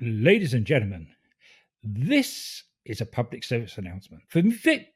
[0.00, 1.06] Ladies and gentlemen,
[1.82, 4.22] this is a public service announcement.
[4.28, 4.42] For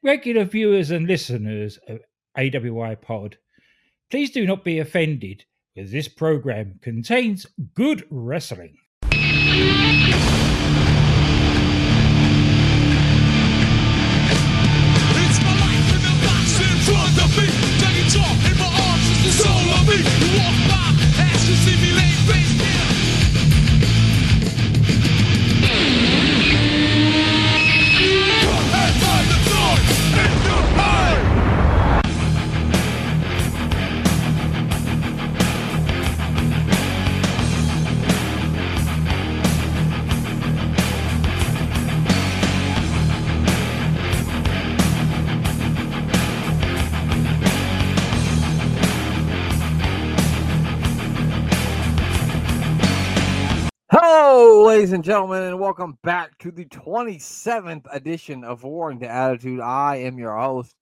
[0.03, 2.01] regular viewers and listeners of
[2.37, 3.37] AWI Pod,
[4.09, 8.77] please do not be offended because this program contains good wrestling.
[9.03, 9.19] It's
[15.41, 17.66] my life in box in front of me.
[54.77, 59.59] Ladies and gentlemen, and welcome back to the 27th edition of Waring to Attitude.
[59.59, 60.75] I am your host,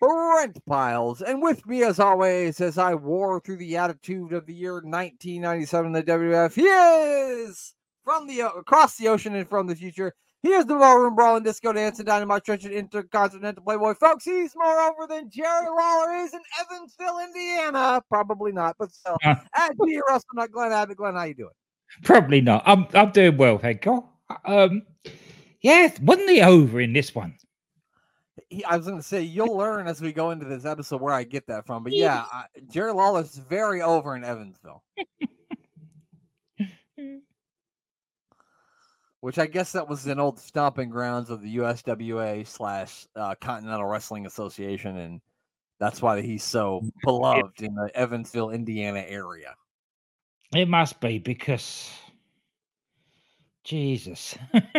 [0.00, 4.54] Brent Piles, and with me, as always, as I war through the attitude of the
[4.54, 9.76] year 1997 in the WWF, he is from the across the ocean and from the
[9.76, 10.16] future.
[10.42, 14.24] He is the ballroom brawling, disco dancing, dynamite trenching, intercontinental playboy, folks.
[14.24, 18.02] He's more over than Jerry Lawler is in Evansville, Indiana.
[18.08, 19.16] Probably not, but still.
[19.22, 20.00] At G.
[20.08, 20.96] Russell, not Glenn Abbott.
[20.96, 21.50] Glenn, how you doing?
[22.02, 22.62] Probably not.
[22.66, 24.04] I'm I'm doing well, thank you.
[24.44, 24.82] Um,
[25.62, 27.34] yeah, wasn't he over in this one?
[28.66, 31.24] I was going to say you'll learn as we go into this episode where I
[31.24, 34.82] get that from, but yeah, I, Jerry Lawler's very over in Evansville,
[39.20, 43.84] which I guess that was an old stomping grounds of the USWA slash uh, Continental
[43.84, 45.20] Wrestling Association, and
[45.78, 49.54] that's why he's so beloved in the Evansville, Indiana area.
[50.54, 51.90] It must be because
[53.64, 54.36] Jesus.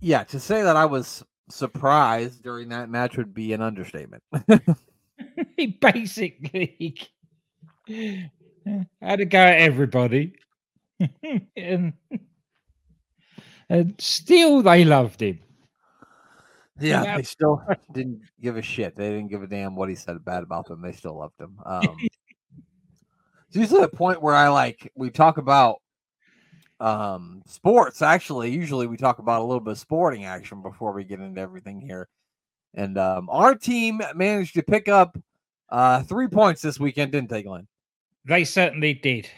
[0.00, 4.22] Yeah, to say that I was surprised during that match would be an understatement.
[5.56, 6.98] he basically
[9.00, 10.34] had to go at everybody.
[11.56, 11.92] and,
[13.68, 15.38] and still they loved him.
[16.78, 17.16] Yeah, Yeah.
[17.18, 17.62] they still
[17.92, 18.96] didn't give a shit.
[18.96, 20.82] They didn't give a damn what he said bad about them.
[20.82, 21.58] They still loved him.
[21.64, 21.96] Um,
[23.50, 25.82] it's usually the point where I like we talk about
[26.78, 28.00] um sports.
[28.00, 31.40] Actually, usually we talk about a little bit of sporting action before we get into
[31.40, 32.08] everything here.
[32.74, 35.18] And um, our team managed to pick up
[35.68, 37.66] uh three points this weekend, didn't they, Glenn?
[38.24, 39.28] They certainly did.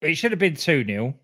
[0.00, 1.14] It should have been 2 0.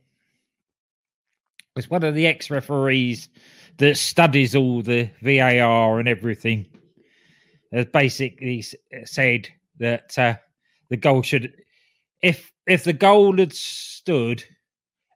[1.75, 3.31] It's one of the ex referees
[3.78, 6.66] that studies all the VAR and everything
[7.72, 8.65] has basically
[9.04, 10.37] said that uh,
[10.91, 11.53] the goal should,
[12.22, 14.44] if if the goal had stood,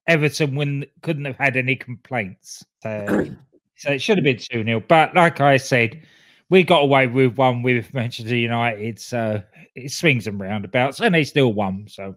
[0.06, 2.65] Everton wouldn't, couldn't have had any complaints.
[2.83, 3.27] So,
[3.77, 4.81] so it should have been 2 0.
[4.81, 6.03] But like I said,
[6.50, 9.00] we got away with one with Manchester United.
[9.00, 9.43] So
[9.75, 11.87] it swings and roundabouts, and they still won.
[11.89, 12.15] So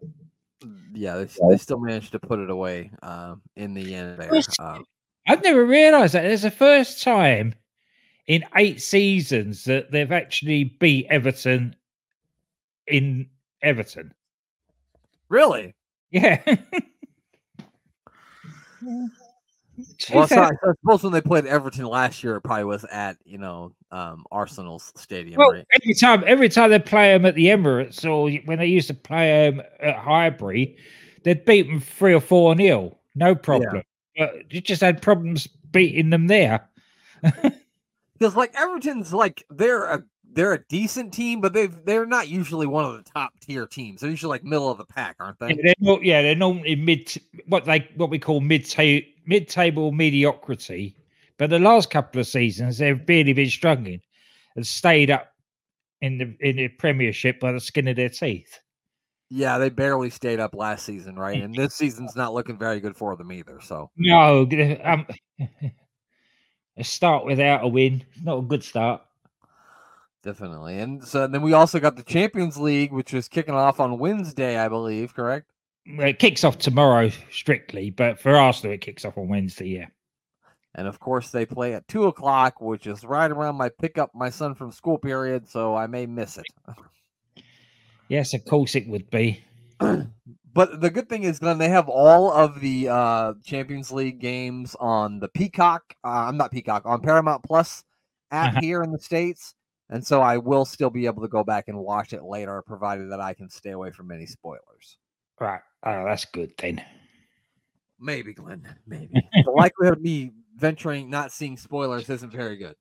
[0.93, 4.41] Yeah, they, they still managed to put it away um in the end there.
[4.59, 4.85] Um,
[5.27, 7.53] I've never realised that there's the first time
[8.27, 11.75] in eight seasons that they've actually beat Everton
[12.87, 13.29] in
[13.61, 14.13] Everton.
[15.29, 15.75] Really?
[16.11, 16.41] Yeah.
[20.13, 23.17] Well, so I, I suppose when they played Everton last year, it probably was at
[23.25, 25.65] you know um, Arsenal's stadium, Well, right?
[25.73, 28.93] every time, every time they play them at the Emirates, or when they used to
[28.93, 30.77] play them at Highbury,
[31.23, 33.83] they'd beat them three or four nil, no problem.
[34.17, 36.67] But you just had problems beating them there.
[38.19, 40.03] Because like Everton's like they're a
[40.39, 43.99] they're a decent team, but they've they're not usually one of the top tier teams.
[43.99, 45.61] They're usually like middle of the pack, aren't Yeah, they?
[45.61, 47.13] they're not, yeah, they're normally mid,
[47.47, 48.73] what they what we call mid
[49.25, 50.95] mid table mediocrity.
[51.37, 54.01] But the last couple of seasons, they've really been struggling
[54.55, 55.33] and stayed up
[56.01, 58.59] in the in the Premiership by the skin of their teeth.
[59.31, 61.41] Yeah, they barely stayed up last season, right?
[61.41, 63.59] And this season's not looking very good for them either.
[63.61, 64.47] So No,
[64.83, 65.05] um,
[66.77, 69.01] a start without a win, not a good start.
[70.23, 70.79] Definitely.
[70.79, 74.57] And so then we also got the Champions League, which is kicking off on Wednesday,
[74.57, 75.13] I believe.
[75.13, 75.49] Correct?
[75.85, 79.69] It kicks off tomorrow strictly, but for Arsenal, it kicks off on Wednesday.
[79.69, 79.87] Yeah.
[80.75, 84.11] And of course, they play at two o'clock, which is right around my pick up
[84.13, 86.45] my son from school period, so I may miss it.
[88.07, 89.43] Yes, of course it would be.
[90.51, 94.75] But the good thing is, Glenn, they have all of the uh, Champions League games
[94.79, 95.83] on the Peacock.
[96.03, 97.83] Uh, I'm not Peacock on Paramount Plus
[98.31, 98.59] app Uh-huh.
[98.61, 99.53] here in the states,
[99.89, 103.11] and so I will still be able to go back and watch it later, provided
[103.11, 104.97] that I can stay away from any spoilers.
[105.39, 105.61] Right.
[105.85, 106.83] Oh, that's good then.
[107.99, 108.67] Maybe, Glenn.
[108.87, 109.11] Maybe.
[109.43, 112.75] the likelihood of me venturing not seeing spoilers isn't very good.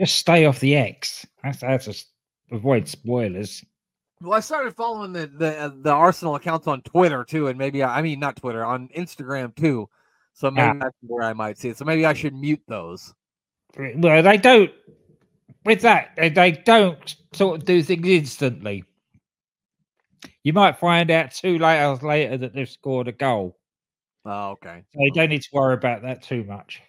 [0.00, 1.26] Just stay off the X.
[1.42, 2.06] That's that's just
[2.50, 3.64] avoid spoilers.
[4.20, 7.82] Well, I started following the the uh, the Arsenal accounts on Twitter too, and maybe
[7.82, 9.88] I, I mean not Twitter on Instagram too.
[10.32, 10.84] So maybe Yeah.
[10.84, 11.78] that's where I might see it.
[11.78, 13.14] So maybe I should mute those.
[13.78, 14.70] Well, they don't.
[15.66, 18.84] With that, they, they don't sort of do things instantly.
[20.44, 23.58] You might find out two hours later that they've scored a goal.
[24.24, 24.84] Oh, okay.
[24.94, 26.80] So you don't need to worry about that too much.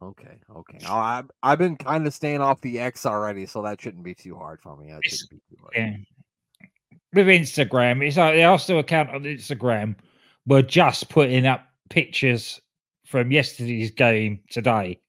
[0.00, 0.78] Okay, okay.
[0.86, 4.14] Oh, I, I've been kind of staying off the X already, so that shouldn't be
[4.14, 4.92] too hard for me.
[4.92, 5.72] That shouldn't be too hard.
[5.74, 5.96] Yeah.
[7.14, 9.96] With Instagram, it's like the Arsenal account on Instagram
[10.46, 12.60] were just putting up pictures
[13.06, 15.00] from yesterday's game today.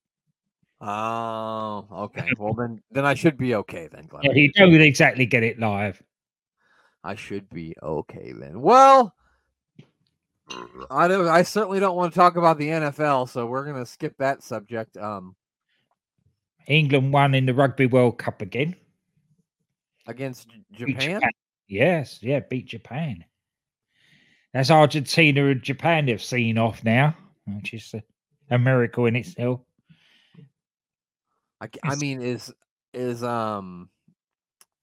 [0.82, 2.30] Oh, okay.
[2.38, 4.24] Well, then, then I should be okay then, Glenn.
[4.24, 6.02] Yeah, you don't exactly get it live.
[7.04, 8.62] I should be okay then.
[8.62, 9.14] Well,
[10.90, 11.28] I don't.
[11.28, 14.98] I certainly don't want to talk about the NFL, so we're gonna skip that subject.
[14.98, 15.36] Um,
[16.68, 18.76] England won in the Rugby World Cup again.
[20.08, 21.22] against J- Beat Japan.
[21.68, 23.24] Yes, yeah, beat Japan.
[24.54, 27.16] That's Argentina and Japan have seen off now,
[27.46, 28.02] which is a,
[28.50, 29.62] a miracle in itself.
[31.62, 32.54] I, I mean, is
[32.94, 33.90] is um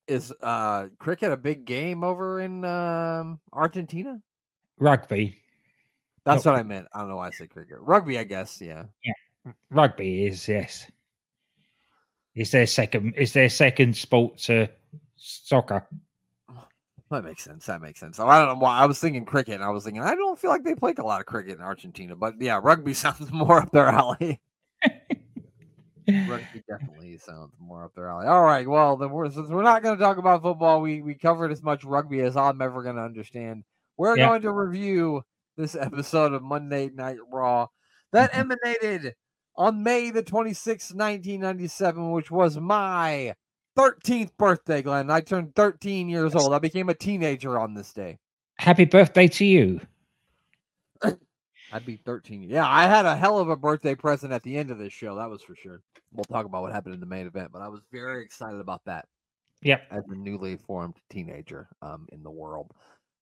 [0.06, 4.20] is uh cricket a big game over in um Argentina?
[4.78, 5.38] Rugby,
[6.24, 6.86] That's what I meant.
[6.92, 7.78] I don't know why I said cricket.
[7.80, 8.60] Rugby, I guess.
[8.60, 8.84] Yeah.
[9.70, 10.86] rugby is yes.
[12.34, 13.14] It's their second.
[13.16, 14.68] It's their second sport to
[15.16, 15.86] soccer.
[17.08, 17.66] That makes sense.
[17.66, 18.16] That makes sense.
[18.16, 19.54] So I don't know why I was thinking cricket.
[19.54, 21.62] And I was thinking I don't feel like they play a lot of cricket in
[21.62, 24.40] Argentina, but yeah, rugby sounds more up their alley.
[26.26, 28.26] rugby definitely sounds more up their alley.
[28.26, 31.14] All right, well then we're since we're not going to talk about football, we we
[31.14, 33.64] covered as much rugby as I'm ever going to understand.
[33.96, 34.26] We're Yeah.
[34.26, 35.22] going to review
[35.56, 37.68] this episode of Monday Night Raw
[38.12, 38.56] that Mhm.
[38.62, 39.14] emanated
[39.56, 43.34] on May the 26th, 1997, which was my
[43.76, 45.10] 13th birthday, Glenn.
[45.10, 46.52] I turned 13 years old.
[46.52, 48.18] I became a teenager on this day.
[48.58, 49.80] Happy birthday to you!
[51.72, 52.48] I'd be 13.
[52.48, 55.16] Yeah, I had a hell of a birthday present at the end of this show.
[55.16, 55.80] That was for sure.
[56.12, 58.82] We'll talk about what happened in the main event, but I was very excited about
[58.86, 59.06] that
[59.62, 62.72] Yep, as a newly formed teenager um, in the world.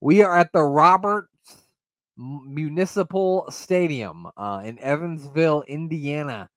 [0.01, 1.29] We are at the Roberts
[2.17, 6.49] Municipal Stadium uh, in Evansville, Indiana.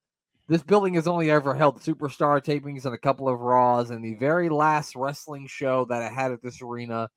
[0.49, 4.15] This building has only ever held superstar tapings and a couple of Raws, and the
[4.15, 7.09] very last wrestling show that I had at this arena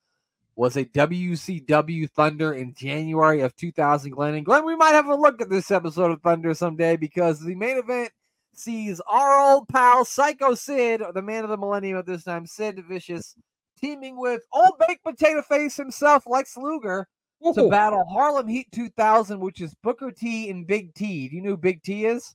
[0.60, 4.10] was a WCW Thunder in January of 2000.
[4.10, 7.40] Glenn and Glenn, we might have a look at this episode of Thunder someday because
[7.40, 8.10] the main event
[8.54, 12.84] sees our old pal Psycho Sid, the man of the millennium at this time, Sid
[12.86, 13.34] Vicious,
[13.80, 17.08] teaming with old baked potato face himself, Lex Luger,
[17.54, 21.30] to battle Harlem Heat 2000, which is Booker T and Big T.
[21.30, 22.34] Do you know who Big T is?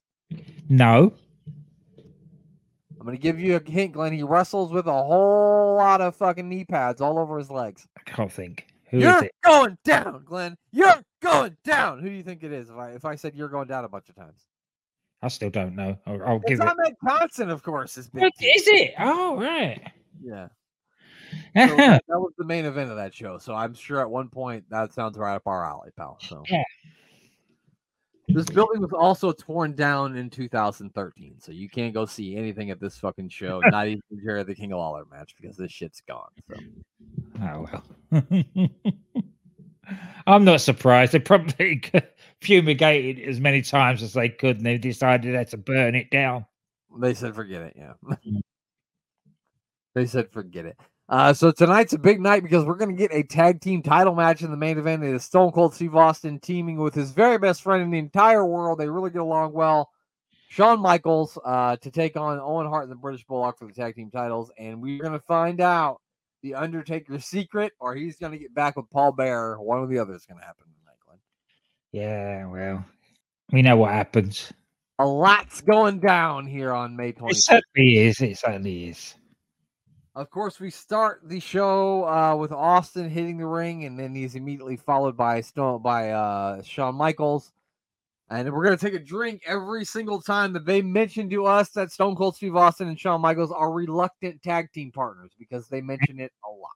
[0.67, 1.13] no.
[3.05, 4.13] I'm going to give you a hint, Glenn.
[4.13, 7.87] He wrestles with a whole lot of fucking knee pads all over his legs.
[7.95, 8.65] I can't think.
[8.89, 10.57] Who is you're going down, Glenn.
[10.71, 11.99] You're going down.
[11.99, 12.67] Who do you think it is?
[12.67, 14.47] If I if I said you're going down a bunch of times,
[15.21, 15.99] I still don't know.
[16.07, 16.97] I'll, I'll give it's it.
[17.07, 17.95] Johnson, of course.
[17.95, 18.95] Is Big is it?
[18.97, 19.81] Oh right.
[20.23, 20.47] Yeah.
[21.55, 23.37] So that, that was the main event of that show.
[23.37, 26.17] So I'm sure at one point that sounds right up our alley, pal.
[26.21, 26.63] So Yeah.
[28.27, 32.79] This building was also torn down in 2013, so you can't go see anything at
[32.79, 33.59] this fucking show.
[33.65, 36.29] Not even Jerry the King of Lawler match because this shit's gone.
[36.49, 36.55] So
[37.41, 37.67] Oh
[38.11, 38.63] well.
[40.27, 41.11] I'm not surprised.
[41.11, 41.83] They probably
[42.41, 46.09] fumigated as many times as they could, and they decided they had to burn it
[46.09, 46.45] down.
[46.99, 47.73] they said forget it.
[47.77, 47.93] Yeah,
[49.93, 50.79] they said forget it.
[51.07, 54.15] Uh, so tonight's a big night because we're going to get a tag team title
[54.15, 55.03] match in the main event.
[55.03, 58.45] It is Stone Cold Steve Austin teaming with his very best friend in the entire
[58.45, 58.79] world.
[58.79, 59.91] They really get along well.
[60.47, 63.95] Shawn Michaels uh, to take on Owen Hart and the British Bulldog for the tag
[63.95, 66.01] team titles, and we're going to find out
[66.41, 69.61] the Undertaker's secret, or he's going to get back with Paul Bearer.
[69.61, 71.17] One or the other is going to happen tonight, Glenn.
[71.91, 72.85] Yeah, well,
[73.51, 74.51] we know what happens.
[74.97, 77.31] A lot's going down here on May 20th.
[77.31, 78.21] It certainly is.
[78.21, 79.15] It certainly is.
[80.15, 84.35] Of course, we start the show uh, with Austin hitting the ring, and then he's
[84.35, 87.51] immediately followed by Stone by uh, Shawn Michaels.
[88.29, 91.91] And we're gonna take a drink every single time that they mention to us that
[91.91, 96.21] Stone Cold Steve Austin and Shawn Michaels are reluctant tag team partners because they mention
[96.21, 96.71] it a lot.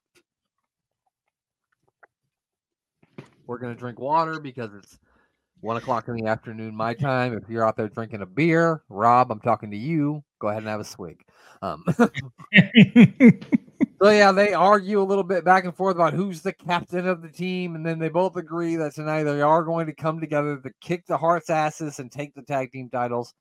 [3.46, 4.98] We're gonna drink water because it's
[5.60, 7.34] one o'clock in the afternoon my time.
[7.34, 10.22] If you're out there drinking a beer, Rob, I'm talking to you.
[10.38, 11.24] Go ahead and have a swig.
[11.62, 11.84] Um,
[14.02, 17.20] So yeah, they argue a little bit back and forth about who's the captain of
[17.20, 20.56] the team, and then they both agree that tonight they are going to come together
[20.56, 23.34] to kick the Harts' asses and take the tag team titles.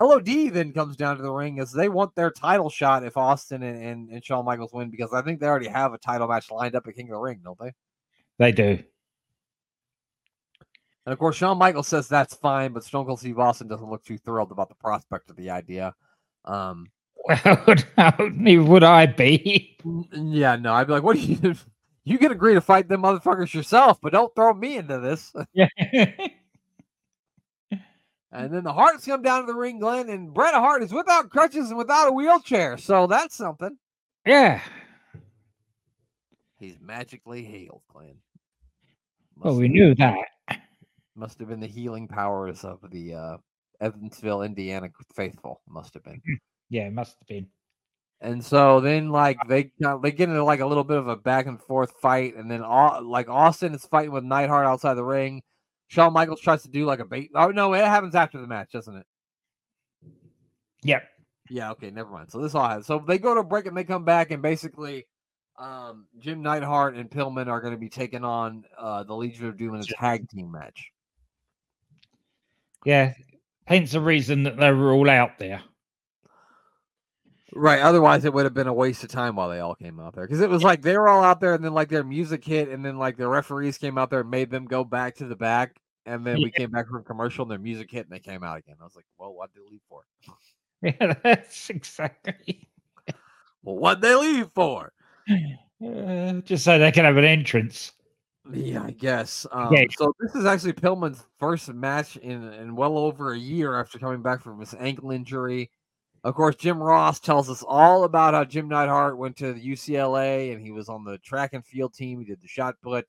[0.00, 3.64] LOD then comes down to the ring as they want their title shot if Austin
[3.64, 6.52] and, and, and Shawn Michaels win because I think they already have a title match
[6.52, 7.72] lined up at King of the Ring, don't they?
[8.38, 8.84] They do.
[11.10, 14.04] And of course, Shawn Michaels says that's fine, but Stone Cold Steve Austin doesn't look
[14.04, 15.92] too thrilled about the prospect of the idea.
[16.44, 16.86] Um,
[17.44, 19.76] Well, neither would I be.
[20.12, 21.56] Yeah, no, I'd be like, what do you
[22.04, 25.34] you can agree to fight them motherfuckers yourself, but don't throw me into this.
[25.52, 25.66] Yeah.
[28.30, 31.30] And then the Harts come down to the ring, Glenn, and Bret Hart is without
[31.30, 32.78] crutches and without a wheelchair.
[32.78, 33.76] So that's something.
[34.24, 34.60] yeah.
[36.60, 38.14] He's magically healed, Glenn.
[39.36, 40.14] Well, we knew that.
[41.20, 43.36] Must have been the healing powers of the uh,
[43.80, 45.60] Evansville, Indiana faithful.
[45.68, 46.20] Must have been.
[46.70, 47.46] Yeah, it must have been.
[48.22, 49.72] And so then, like they
[50.02, 52.62] they get into like a little bit of a back and forth fight, and then
[52.62, 55.42] all like Austin is fighting with Neidhart outside the ring.
[55.88, 57.30] Shawn Michaels tries to do like a bait.
[57.34, 59.06] Oh no, it happens after the match, doesn't it?
[60.84, 61.02] Yep.
[61.48, 61.70] Yeah.
[61.72, 61.90] Okay.
[61.90, 62.30] Never mind.
[62.30, 62.86] So this all has.
[62.86, 65.06] So they go to break and they come back, and basically,
[65.58, 69.56] um, Jim Neidhart and Pillman are going to be taking on uh, the Legion of
[69.56, 70.92] Doom in a tag team match.
[72.84, 73.14] Yeah.
[73.66, 75.62] Hence the reason that they were all out there.
[77.52, 77.80] Right.
[77.80, 80.26] Otherwise, it would have been a waste of time while they all came out there
[80.26, 82.68] because it was like they were all out there, and then like their music hit,
[82.68, 85.36] and then like the referees came out there and made them go back to the
[85.36, 88.44] back, and then we came back from commercial, and their music hit, and they came
[88.44, 88.76] out again.
[88.80, 90.02] I was like, well, what did they leave for?
[90.82, 92.66] Yeah, that's exactly.
[93.62, 94.92] Well, what they leave for?
[95.82, 97.92] Uh, just so they can have an entrance.
[98.52, 99.46] Yeah, I guess.
[99.52, 99.84] Um, Yeah.
[99.96, 104.22] So this is actually Pillman's first match in in well over a year after coming
[104.22, 105.70] back from his ankle injury.
[106.24, 110.52] Of course, Jim Ross tells us all about how Jim Neidhart went to the UCLA
[110.52, 112.18] and he was on the track and field team.
[112.18, 113.06] He did the shot put.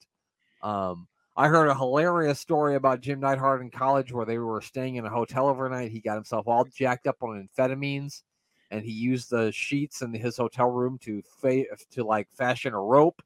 [0.63, 4.95] Um, I heard a hilarious story about Jim Neidhart in college where they were staying
[4.95, 5.91] in a hotel overnight.
[5.91, 8.23] He got himself all jacked up on amphetamines,
[8.69, 12.79] and he used the sheets in his hotel room to fa- to like fashion a
[12.79, 13.21] rope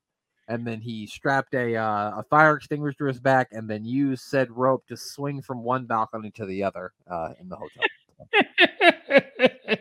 [0.47, 4.23] and then he strapped a uh, a fire extinguisher to his back, and then used
[4.23, 7.83] said rope to swing from one balcony to the other uh, in the hotel.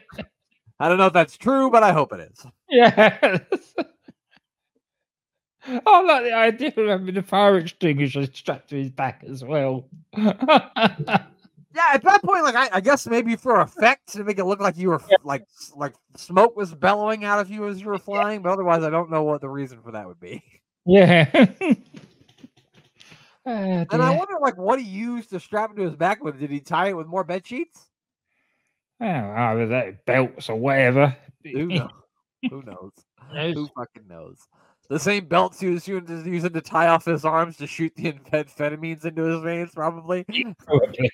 [0.80, 2.46] I don't know if that's true, but I hope it is.
[2.68, 3.40] yes.
[5.86, 9.88] Oh, like the idea of having a fire extinguisher strapped to his back as well.
[11.74, 14.60] Yeah, at that point, like I, I guess maybe for effect to make it look
[14.60, 17.98] like you were f- like like smoke was bellowing out of you as you were
[17.98, 20.42] flying, but otherwise, I don't know what the reason for that would be.
[20.86, 21.24] yeah.
[23.46, 26.40] Ah, And I wonder, like, what he used to strap it to his back with.
[26.40, 27.88] Did he tie it with more bed sheets?
[29.02, 31.14] Oh, either that belts or whatever.
[31.44, 31.90] Who knows?
[32.48, 32.92] Who knows?
[33.34, 33.54] Knows?
[33.54, 34.38] Who fucking knows?
[34.88, 38.12] The same belts he was using, using to tie off his arms to shoot the
[38.12, 40.24] amphetamines into his veins, probably.
[40.58, 41.10] Probably.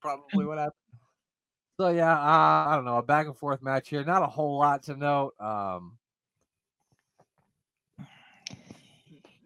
[0.00, 0.74] probably what happened.
[1.78, 4.04] So yeah, uh, I don't know, a back and forth match here.
[4.04, 5.34] Not a whole lot to note.
[5.38, 5.98] Um,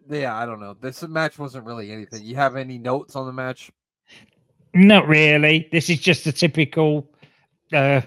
[0.09, 0.75] yeah, I don't know.
[0.79, 2.23] This match wasn't really anything.
[2.23, 3.71] You have any notes on the match?
[4.73, 5.67] Not really.
[5.71, 7.09] This is just a typical
[7.73, 8.01] uh,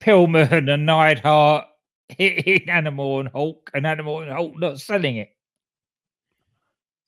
[0.00, 1.66] Pillman and Neidhart
[2.18, 5.30] hitting Animal and Hulk, and Animal and Hulk not selling it.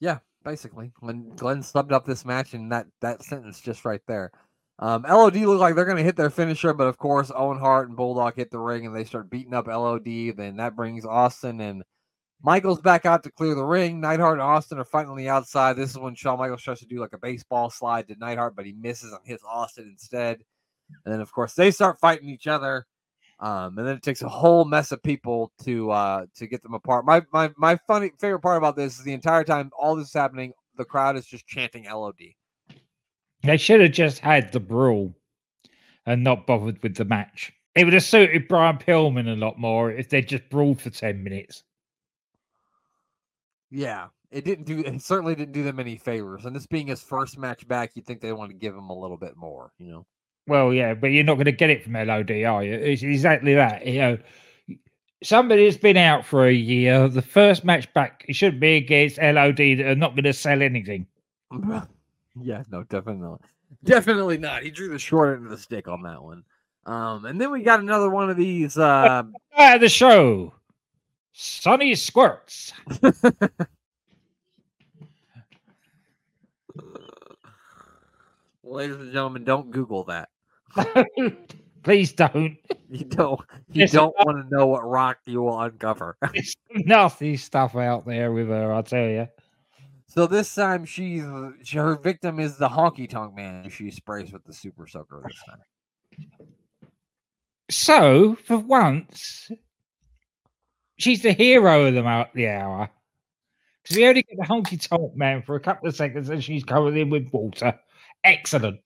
[0.00, 0.92] Yeah, basically.
[1.00, 4.32] When Glenn subbed up this match and that that sentence just right there.
[4.80, 7.96] Um, LOD look like they're gonna hit their finisher, but of course Owen Hart and
[7.96, 10.36] Bulldog hit the ring and they start beating up LOD.
[10.36, 11.84] Then that brings Austin and
[12.42, 14.00] Michaels back out to clear the ring.
[14.00, 15.76] Neidhart and Austin are fighting on the outside.
[15.76, 18.66] This is when Shawn Michaels tries to do like a baseball slide to Neidhart, but
[18.66, 20.42] he misses and hits Austin instead.
[21.04, 22.86] And then of course they start fighting each other.
[23.44, 26.72] Um, and then it takes a whole mess of people to uh to get them
[26.72, 27.04] apart.
[27.04, 30.14] My my my funny favorite part about this is the entire time all this is
[30.14, 32.14] happening, the crowd is just chanting LOD.
[33.42, 35.14] They should have just had the brawl
[36.06, 37.52] and not bothered with the match.
[37.74, 41.22] It would have suited Brian Pillman a lot more if they just brawled for 10
[41.22, 41.64] minutes.
[43.70, 46.46] Yeah, it didn't do it certainly didn't do them any favors.
[46.46, 48.98] And this being his first match back, you'd think they want to give him a
[48.98, 50.06] little bit more, you know.
[50.46, 52.74] Well, yeah, but you're not going to get it from LOD, are you?
[52.74, 53.86] It's exactly that.
[53.86, 54.18] You know,
[55.22, 59.18] somebody that's been out for a year, the first match back, it should be against
[59.18, 61.06] LOD that are not going to sell anything.
[62.40, 63.38] yeah, no, definitely.
[63.84, 64.62] Definitely not.
[64.62, 66.44] He drew the short end of the stick on that one.
[66.86, 69.22] Um, and then we got another one of these uh
[69.56, 70.52] the show.
[71.32, 72.72] Sunny Squirts.
[78.74, 80.28] ladies and gentlemen, don't Google that.
[81.82, 82.56] Please don't.
[82.90, 83.40] You don't.
[83.68, 86.16] You There's don't enough- want to know what rock you will uncover.
[86.32, 89.28] There's nasty stuff out there with her, I tell you.
[90.06, 91.22] so this time, she's
[91.62, 93.68] she, her victim is the honky tonk man.
[93.68, 95.58] She sprays with the super soaker this time.
[97.70, 99.50] So, for once,
[100.98, 102.90] she's the hero of the, the hour.
[103.82, 106.64] Because we only get the honky tonk man for a couple of seconds and she's
[106.64, 107.78] covered in with water.
[108.22, 108.80] Excellent.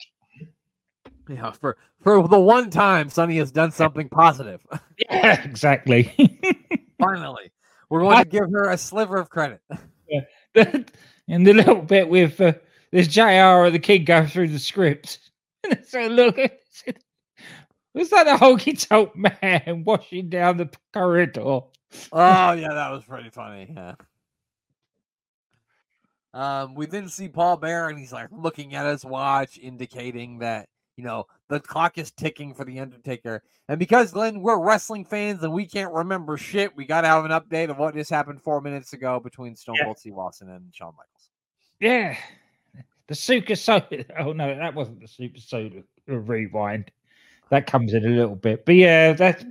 [1.34, 4.66] Yeah, for for the one time Sunny has done something positive.
[5.10, 6.12] Yeah, exactly.
[6.98, 7.52] Finally,
[7.88, 9.60] we're going to give her a sliver of credit.
[10.08, 10.22] Yeah.
[11.28, 12.54] and the little bit with uh,
[12.90, 15.20] this JR or the kid go through the script.
[15.86, 16.36] so look,
[17.94, 21.40] was that a honky tonk man washing down the corridor?
[21.40, 23.72] Oh yeah, that was pretty funny.
[23.72, 23.94] Yeah.
[26.34, 30.68] Um, we then see Paul Bearer, and he's like looking at his watch, indicating that
[30.98, 33.42] you know the clock is ticking for the Undertaker.
[33.68, 37.24] And because Glenn, we're wrestling fans and we can't remember shit, we got to have
[37.24, 39.84] an update of what just happened four minutes ago between Stone Yeah.
[39.84, 41.28] Cold Steve Austin and Shawn Michaels.
[41.80, 42.16] Yeah.
[43.06, 44.04] The Super Soda.
[44.18, 46.90] Oh no, that wasn't the Super Soda rewind.
[47.50, 48.66] That comes in a little bit.
[48.66, 49.44] But yeah, that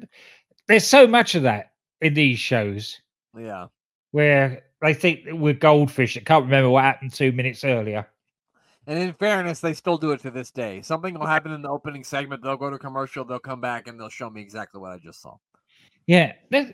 [0.67, 2.99] there's so much of that in these shows
[3.35, 3.67] Yeah.
[4.11, 6.17] where they think we're goldfish.
[6.17, 8.05] I can't remember what happened two minutes earlier.
[8.87, 10.81] And in fairness, they still do it to this day.
[10.81, 12.41] Something will happen in the opening segment.
[12.41, 13.25] They'll go to commercial.
[13.25, 15.35] They'll come back and they'll show me exactly what I just saw.
[16.05, 16.31] Yeah.
[16.49, 16.73] The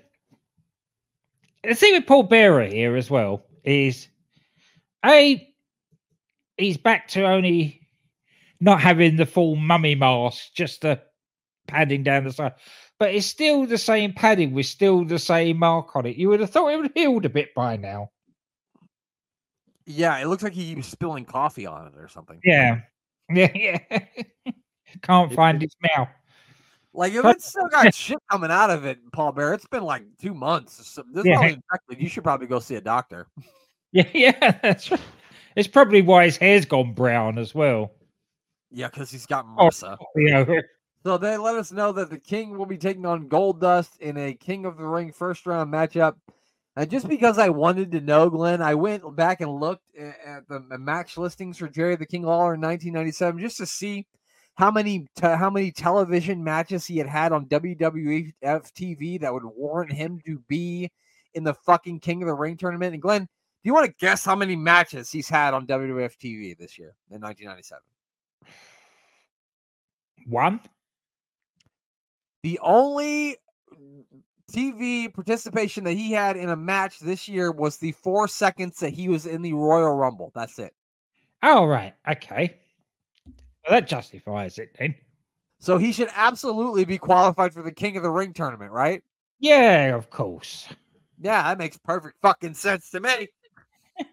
[1.73, 4.07] thing with Paul Bearer here as well is
[5.03, 5.51] A,
[6.57, 7.81] he's back to only
[8.61, 11.01] not having the full mummy mask, just the
[11.67, 12.53] padding down the side.
[12.99, 16.15] But it's still the same padding with still the same mark on it.
[16.15, 18.11] You would have thought it would have healed a bit by now.
[19.85, 22.39] Yeah, it looks like he keeps spilling coffee on it or something.
[22.43, 22.81] Yeah.
[23.29, 23.99] Yeah, yeah.
[25.01, 26.09] Can't It- find his mouth.
[26.95, 30.03] Like if it's still got shit coming out of it, Paul Bearer, it's been like
[30.21, 30.85] two months.
[30.87, 31.37] So this Yeah.
[31.37, 32.01] probably infected.
[32.03, 33.27] You should probably go see a doctor.
[33.95, 34.57] Yeah, yeah.
[34.63, 34.99] That's right.
[35.55, 37.91] It's probably why his hair's gone brown as well.
[38.71, 39.97] Yeah, because he's got Oh, MRSA.
[40.15, 40.61] You know,
[41.05, 44.33] So they let us know that the King will be taking on Goldust in a
[44.33, 46.15] King of the Ring first round matchup.
[46.75, 50.59] And just because I wanted to know, Glenn, I went back and looked at the
[50.79, 54.07] match listings for Jerry the King Lawler in 1997 just to see
[54.55, 59.45] how many te- how many television matches he had had on WWF TV that would
[59.45, 60.91] warrant him to be
[61.35, 62.93] in the fucking King of the Ring tournament.
[62.93, 63.27] And Glenn, do
[63.63, 67.21] you want to guess how many matches he's had on WWF TV this year in
[67.21, 67.81] 1997?
[70.27, 70.59] one.
[72.43, 73.37] The only
[74.51, 78.91] TV participation that he had in a match this year was the four seconds that
[78.91, 80.31] he was in the Royal Rumble.
[80.35, 80.73] That's it.
[81.41, 81.93] Oh, right.
[82.09, 82.55] Okay.
[83.25, 84.95] Well, that justifies it then.
[85.59, 89.01] So he should absolutely be qualified for the King of the Ring tournament, right?
[89.39, 90.67] Yeah, of course.
[91.21, 93.27] Yeah, that makes perfect fucking sense to me.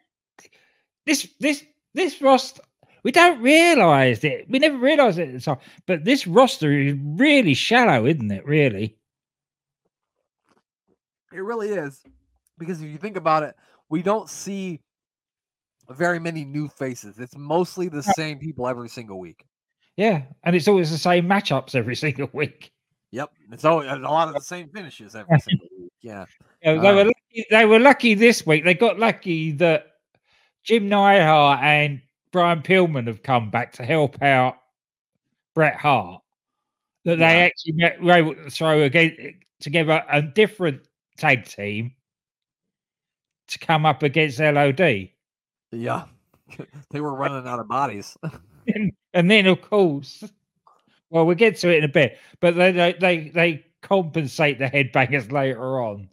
[1.06, 1.64] This, this,
[1.94, 2.62] this roster,
[3.02, 4.46] we don't realize it.
[4.48, 5.56] We never realized it at the time.
[5.86, 8.44] But this roster is really shallow, isn't it?
[8.44, 8.96] Really?
[11.32, 12.02] It really is.
[12.58, 13.54] Because if you think about it,
[13.88, 14.80] we don't see
[15.88, 17.18] very many new faces.
[17.18, 19.44] It's mostly the same people every single week.
[19.96, 20.22] Yeah.
[20.44, 22.70] And it's always the same matchups every single week.
[23.12, 23.30] Yep.
[23.52, 25.92] It's always a lot of the same finishes every single week.
[26.00, 26.26] Yeah.
[26.64, 28.64] Know, they, were um lucky, they were lucky this week.
[28.64, 29.86] They got lucky that
[30.62, 32.00] Jim Neidhart and
[32.32, 34.56] Brian Pillman have come back to help out
[35.54, 36.22] Bret Hart.
[37.04, 37.46] That they Yeah.
[37.46, 40.82] actually met, were able to throw again, eh, together a different
[41.20, 41.92] tag team
[43.48, 45.10] to come up against LOD.
[45.72, 46.04] Yeah.
[46.90, 48.16] they were running out of bodies.
[48.74, 50.24] and, and then, of course,
[51.10, 54.66] well, we'll get to it in a bit, but they they they, they compensate the
[54.66, 56.08] headbangers later on.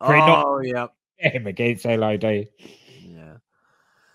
[0.00, 0.94] Great, not- oh, yep.
[1.16, 2.48] Him against LOD.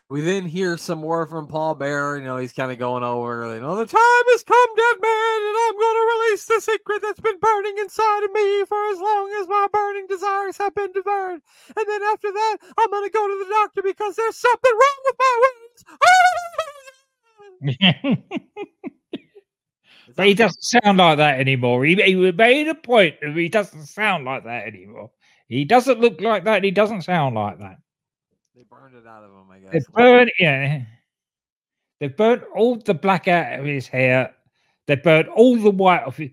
[0.09, 2.17] We then hear some more from Paul Bearer.
[2.17, 4.99] You know, he's kind of going over, you oh, know, the time has come, dead
[4.99, 8.89] man, and I'm going to release the secret that's been burning inside of me for
[8.89, 11.43] as long as my burning desires have been devoured.
[11.77, 14.97] And then after that, I'm going to go to the doctor because there's something wrong
[15.05, 15.85] with my wings.
[20.15, 21.85] but he doesn't sound like that anymore.
[21.85, 25.11] He, he made a point of he doesn't sound like that anymore.
[25.47, 26.63] He doesn't look like that.
[26.63, 27.77] He doesn't sound like that.
[28.79, 29.87] They burned it out of him, I They guess.
[29.93, 30.81] burnt, yeah.
[31.99, 34.33] They burnt all the black out of his hair.
[34.87, 36.31] They burnt all the white off his.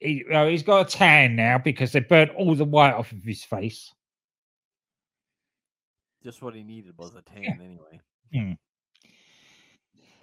[0.00, 3.24] He, oh, he's got a tan now because they burnt all the white off of
[3.24, 3.92] his face.
[6.22, 8.56] Just what he needed was a tan anyway.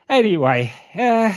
[0.08, 1.34] Anyway, uh,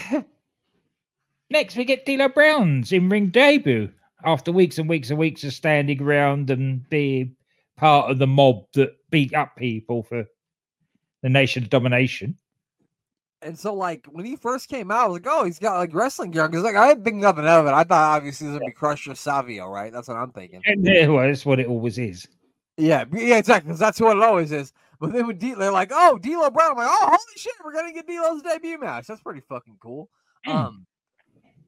[1.50, 3.90] next we get D'Lo Brown's in ring debut
[4.24, 7.34] after weeks and weeks and weeks of standing around and being
[7.76, 10.26] part of the mob that beat up people for
[11.22, 12.36] the nation of domination.
[13.40, 15.94] And so, like, when he first came out, I was like, oh, he's got like
[15.94, 16.48] wrestling gear.
[16.48, 17.70] Because, like, I didn't think nothing of it.
[17.70, 19.92] I thought obviously it was going to be Crusher Savio, right?
[19.92, 20.60] That's what I'm thinking.
[20.64, 22.26] And yeah, well, that's what it always is.
[22.76, 23.68] Yeah, yeah, exactly.
[23.68, 24.72] Because that's what it always is.
[25.00, 27.72] But then when D- they're like, oh, D'Lo Brown, I'm like, oh, holy shit, we're
[27.72, 29.06] gonna get D'Lo's debut match.
[29.06, 30.08] That's pretty fucking cool.
[30.46, 30.54] Mm.
[30.54, 30.86] Um,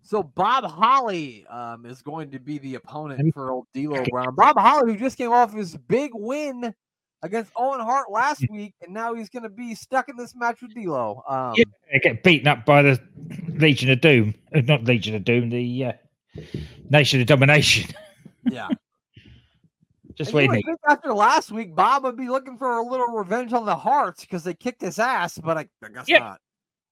[0.02, 4.34] so Bob Holly um is going to be the opponent for old D'Lo Brown.
[4.34, 6.74] Bob Holly, who just came off his big win
[7.22, 10.74] against Owen Hart last week, and now he's gonna be stuck in this match with
[10.74, 11.22] D'Lo.
[11.28, 11.98] Um, Yeah.
[11.98, 13.00] Get beaten up by the
[13.48, 14.34] Legion of Doom.
[14.54, 15.92] Uh, Not Legion of Doom, the uh,
[16.88, 17.94] Nation of Domination.
[18.50, 18.68] yeah.
[20.14, 20.50] Just wait.
[20.50, 24.20] think after last week, Bob would be looking for a little revenge on the Harts
[24.20, 26.40] because they kicked his ass, but I, I guess not.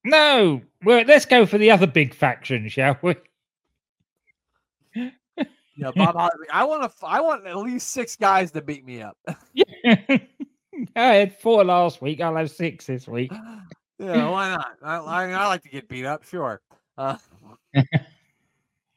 [0.04, 3.16] No, well, let's go for the other big faction, shall we?
[5.78, 6.46] Yeah, Bob Holly.
[6.52, 7.06] I want to.
[7.06, 9.16] I want at least six guys to beat me up.
[9.54, 9.94] Yeah.
[10.96, 12.20] I had four last week.
[12.20, 13.32] I'll have six this week.
[13.98, 14.76] yeah, why not?
[14.82, 16.60] I, I, I like to get beat up, sure.
[16.96, 17.16] Uh,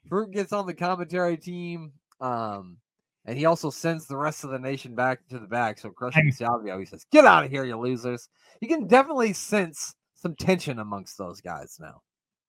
[0.10, 2.78] Farouk gets on the commentary team, um,
[3.26, 5.80] and he also sends the rest of the nation back to the back.
[5.80, 9.96] So crushing Savio, he says, "Get out of here, you losers!" You can definitely sense
[10.16, 12.02] some tension amongst those guys now.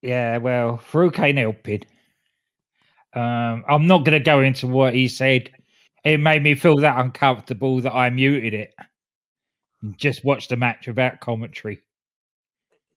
[0.03, 1.85] Yeah, well, Farouk ain't helping.
[3.15, 5.51] Um, I'm not going to go into what he said.
[6.05, 8.75] It made me feel that uncomfortable that I muted it.
[9.83, 11.83] and Just watched the match without commentary.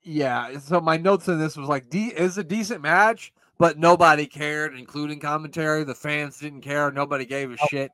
[0.03, 0.57] Yeah.
[0.59, 4.77] So my notes in this was like, D is a decent match, but nobody cared,
[4.77, 5.83] including commentary.
[5.83, 6.91] The fans didn't care.
[6.91, 7.91] Nobody gave a shit.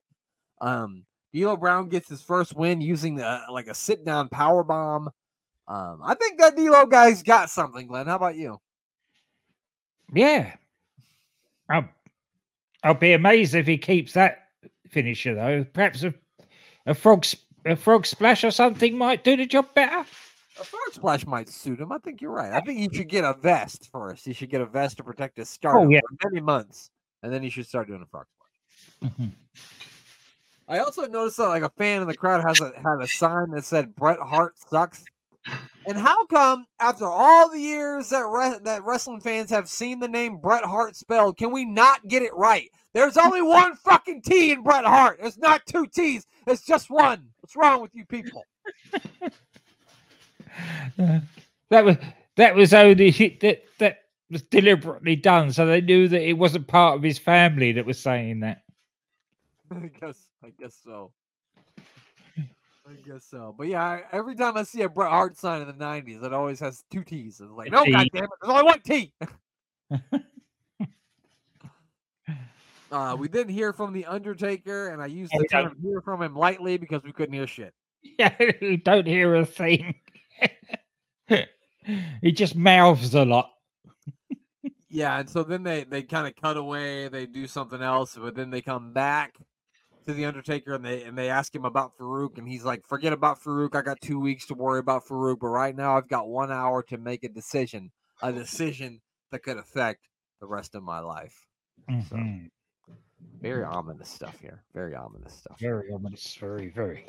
[0.60, 5.10] Um, D'Lo Brown gets his first win using the like a sit down power bomb.
[5.68, 7.88] Um, I think that D'Lo guy's got something.
[7.88, 8.60] Glenn, how about you?
[10.14, 10.54] Yeah.
[11.70, 11.88] I'll,
[12.84, 14.48] I'll be amazed if he keeps that
[14.90, 15.66] finisher, though.
[15.74, 16.14] Perhaps a,
[16.86, 20.06] a, frog, s- a frog splash or something might do the job better.
[20.60, 21.92] A frog splash might suit him.
[21.92, 22.52] I think you're right.
[22.52, 24.26] I think he should get a vest first.
[24.26, 26.02] He should get a vest to protect his stardom yeah.
[26.20, 26.90] for many months,
[27.24, 28.26] and then he should start doing a frog
[29.00, 29.12] splash.
[29.14, 29.32] Mhm.
[30.68, 33.52] I also noticed that like a fan in the crowd has a had a sign
[33.52, 35.04] that said Bret Hart sucks.
[35.88, 40.08] And how come after all the years that re- that wrestling fans have seen the
[40.08, 42.70] name Bret Hart spelled, can we not get it right?
[42.94, 45.20] There's only one fucking T in Bret Hart.
[45.22, 46.26] It's not two T's.
[46.46, 47.28] It's just one.
[47.42, 48.44] What's wrong with you people?
[51.00, 51.20] Uh,
[51.70, 51.98] that was
[52.36, 53.98] that was only that that
[54.30, 58.00] was deliberately done, so they knew that it wasn't part of his family that was
[58.00, 58.62] saying that.
[59.72, 61.12] I guess I guess so.
[62.92, 63.56] I guess so.
[63.58, 66.34] But yeah, I, every time I see a Bret Hart sign in the '90s, it
[66.34, 67.40] always has two T's.
[67.40, 67.92] It's like, no, T.
[67.92, 69.14] God damn it, there's only one T.
[72.92, 76.36] uh, we didn't hear from the Undertaker, and I used the term "hear from him"
[76.36, 77.74] lightly because we couldn't hear shit.
[78.20, 79.96] Yeah, you don't hear a thing.
[82.22, 83.52] he just mouths a lot.
[84.90, 88.36] Yeah, and so then they they kind of cut away, they do something else, but
[88.36, 89.36] then they come back
[90.08, 93.14] to the Undertaker and they and they ask him about Farouk, and he's like, "Forget
[93.14, 93.76] about Farouk.
[93.76, 96.84] I got two weeks to worry about Farouk, but right now I've got one hour
[96.84, 100.08] to make a decision, a decision that could affect
[100.40, 101.48] the rest of my life."
[101.90, 102.50] Mhm.
[103.40, 104.64] Very ominous stuff here.
[104.74, 105.60] Very ominous stuff.
[105.60, 106.36] Very ominous.
[106.36, 107.06] Very, very.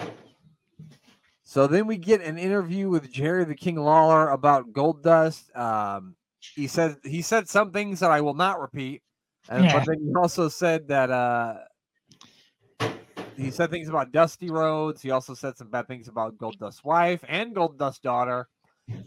[1.45, 5.55] So then we get an interview with Jerry the King Lawler about Goldust.
[5.57, 6.17] Um,
[6.55, 9.03] he said he said some things that I will not repeat,
[9.49, 9.79] and Yeah.
[9.79, 11.59] but then he also said that uh,
[13.37, 15.03] he said things about Dusty Rhodes.
[15.03, 18.49] He also said some bad things about Goldust's wife and Goldust's daughter.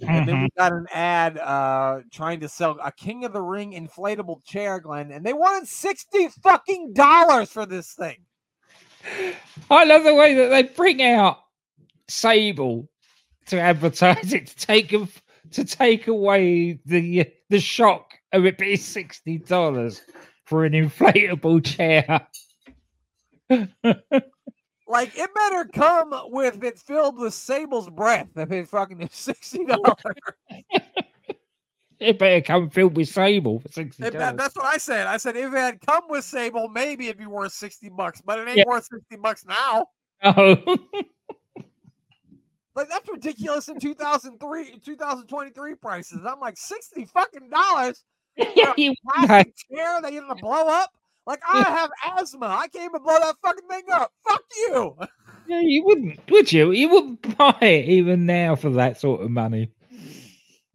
[0.08, 3.74] And then we got an ad uh, trying to sell a King of the Ring
[3.74, 8.18] inflatable chair, Glenn, and they wanted sixty fucking dollars for this thing.
[9.70, 11.40] I love the way that they bring out
[12.08, 12.88] Sable
[13.48, 15.08] to advertise it to take a,
[15.52, 20.02] to take away the the shock of it being sixty dollars
[20.46, 22.28] for an inflatable chair.
[24.88, 29.66] Like it better come with it filled with Sable's breath if it fucking is sixty
[29.66, 29.96] dollars.
[32.00, 34.36] it better come filled with Sable for sixty dollars.
[34.38, 35.08] that's what I said.
[35.08, 38.38] I said if it had come with Sable, maybe it'd be worth sixty bucks, but
[38.38, 38.64] it ain't Yeah.
[38.68, 39.88] worth sixty bucks now.
[40.24, 40.56] Oh,
[42.76, 46.20] Like that's ridiculous in two thousand three, two thousand twenty three prices.
[46.28, 48.04] I'm like sixty fucking dollars
[48.56, 50.92] yeah, you plastic chair that you're gonna blow up.
[51.28, 52.46] Like I have asthma.
[52.48, 54.12] I can't even blow that fucking thing up.
[54.28, 54.96] Fuck you.
[55.48, 56.72] Yeah, you wouldn't, would you?
[56.72, 59.72] You wouldn't buy it even now for that sort of money.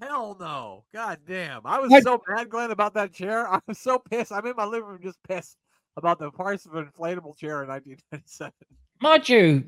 [0.00, 0.84] Hell no.
[0.94, 1.62] God damn.
[1.64, 2.02] I was What?
[2.04, 3.48] so mad, Glenn, about that chair.
[3.52, 4.32] I was so pissed.
[4.32, 5.56] I'm in my living room just pissed
[5.96, 8.52] about the price of an inflatable chair in 1997.
[9.00, 9.64] mind you,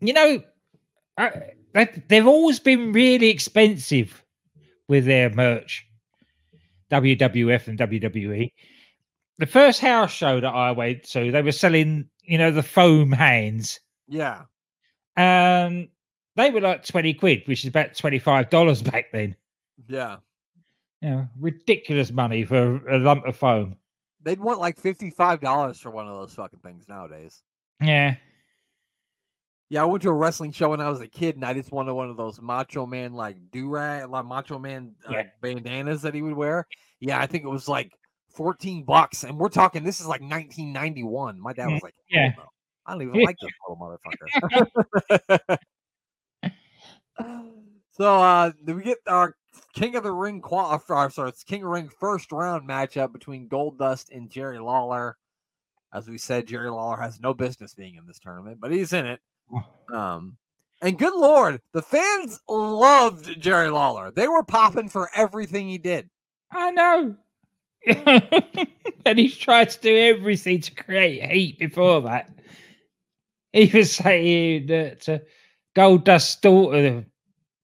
[0.00, 0.42] you know,
[1.74, 4.24] they- they've always been really expensive
[4.88, 5.86] with their merch.
[6.90, 8.50] WWF and WWE.
[9.38, 13.12] The first house show that I went to, they were selling, you know, the foam
[13.12, 13.78] hands.
[14.08, 14.42] Yeah.
[15.16, 15.88] Um,
[16.36, 19.36] they were like twenty quid, which is about twenty five dollars back then.
[19.88, 20.16] Yeah.
[21.02, 23.76] You know, ridiculous money for a lump of foam.
[24.20, 27.40] They'd want like $55 for one of those fucking things nowadays.
[27.80, 28.16] Yeah,
[29.70, 31.70] Yeah, I went to a wrestling show when I was a kid, and I just
[31.70, 35.22] wanted one of those Macho Man like do rag, like Macho Man uh, Yeah.
[35.40, 36.66] bandanas that he would wear.
[36.98, 37.92] Yeah, I think it was like
[38.28, 39.84] fourteen bucks, and we're talking.
[39.84, 41.40] This is like 1991.
[41.40, 42.30] My dad was like, Mm, yeah.
[42.32, 42.48] "Hell no,
[42.86, 43.98] I don't even like this little
[45.28, 45.58] motherfucker."
[47.90, 49.34] so uh do we get our
[49.74, 50.70] King of the Ring qual?
[50.72, 54.58] uh, or, sorry, it's King of the Ring first round matchup between Goldust and Jerry
[54.58, 55.16] Lawler.
[55.92, 59.06] As we said, Jerry Lawler has no business being in this tournament, but he's in
[59.06, 59.20] it.
[59.92, 60.36] Um,
[60.82, 64.10] and good lord, the fans loved Jerry Lawler.
[64.10, 66.08] They were popping for everything he did.
[66.52, 67.16] I know.
[69.06, 72.30] and he's tried to do everything to create heat before that.
[73.52, 75.18] He was saying that uh,
[75.74, 77.04] Goldust's daughter,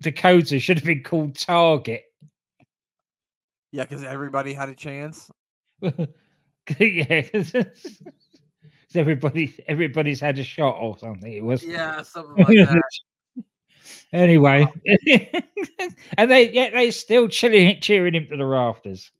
[0.01, 2.05] Dakota, should have been called Target.
[3.73, 5.31] Yeah, because everybody had a chance.
[5.83, 7.53] yeah, 'cause
[8.95, 11.33] everybody, everybody's had a shot or something.
[11.33, 13.45] It was Yeah, something like that.
[14.13, 14.67] anyway,
[16.17, 19.11] and they yeah they still chilling, cheering him to the rafters.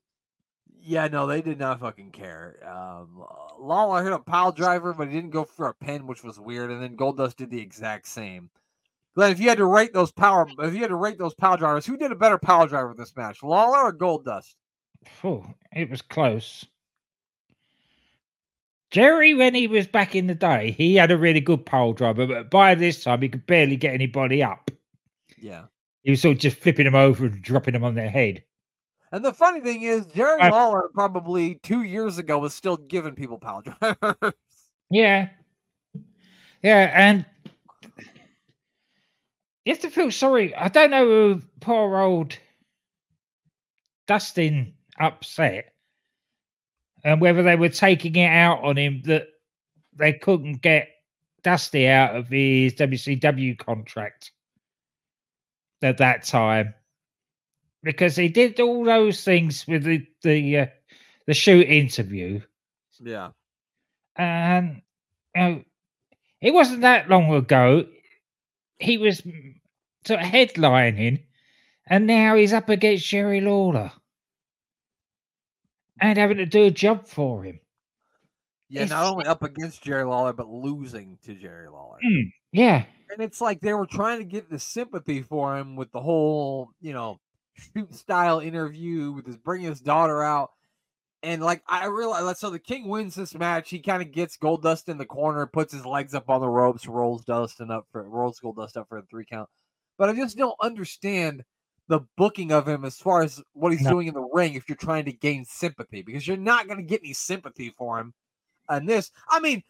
[0.85, 2.59] Yeah, no, they did not fucking care.
[2.65, 3.25] Um,
[3.59, 6.71] Lawler hit a pile driver, but he didn't go for a pin, which was weird.
[6.71, 8.51] And then Goldust did the exact same.
[9.15, 11.57] Glenn, if you had to rate those power, if you had to rate those pile
[11.57, 14.55] drivers, who did a better pile driver in this match, Lawler or Goldust?
[15.21, 16.67] Phew, it was close.
[18.91, 22.27] Jerry, when he was back in the day, he had a really good pole driver,
[22.27, 24.71] but by this time he could barely get anybody up.
[25.39, 25.65] Yeah.
[26.03, 28.43] He was sort of just flipping them over and dropping them on their head.
[29.15, 33.15] And the funny thing is, Jerry I- Lawler probably two years ago was still giving
[33.15, 34.35] people pile drivers.
[34.91, 35.29] Yeah.
[36.65, 37.25] Yeah, and
[39.65, 40.53] you have to feel sorry.
[40.57, 42.37] I don't know who poor old
[44.09, 45.73] Dustin upset
[47.05, 49.29] and whether they were taking it out on him that
[49.95, 50.89] they couldn't get
[51.45, 54.33] Dusty out of his WCW contract
[55.83, 56.75] at that time
[57.85, 60.67] because he did all those things with the the uh,
[61.27, 62.41] the shoot interview
[63.01, 63.31] yeah.
[64.17, 64.83] and
[65.35, 65.65] you know,
[66.41, 67.87] it wasn't that long ago.
[68.79, 69.23] He was
[70.07, 71.23] sort of headlining,
[71.87, 73.93] and now he's up against Jerry Lawler
[76.01, 77.61] and having to do a job for him.
[78.69, 81.99] Yeah, It's- not only up against Jerry Lawler, but losing to Jerry Lawler.
[82.05, 85.93] Mm, yeah, And it's like they were trying to get the sympathy for him with
[85.93, 87.21] the whole, you know,
[87.55, 90.51] shoot style interview with his bringing his daughter out.
[91.23, 93.71] And like I realize, so the King wins this match.
[93.71, 96.87] He kind of gets Goldust in the corner, puts his legs up on the ropes,
[96.87, 99.49] rolls Dustin up for rolls Goldust up for a three count.
[99.97, 101.43] But I just don't understand
[101.89, 103.91] the booking of him as far as what he's No.
[103.91, 104.55] doing in the ring.
[104.55, 107.99] If you're trying to gain sympathy, because you're not going to get any sympathy for
[107.99, 108.13] him.
[108.69, 109.63] And this, I mean,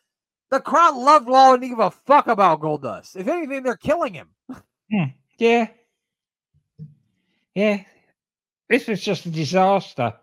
[0.50, 3.16] the crowd loved Lawler and didn't give a fuck about Goldust.
[3.16, 4.28] If anything, they're killing him.
[4.90, 5.04] Hmm.
[5.38, 5.68] yeah,
[7.54, 7.82] yeah.
[8.68, 10.14] This was just a disaster.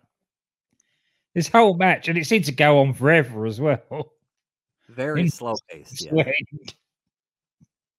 [1.33, 3.81] This whole match, and it seemed to go on forever as well.
[4.89, 6.07] Very slow paced.
[6.11, 6.31] Yeah.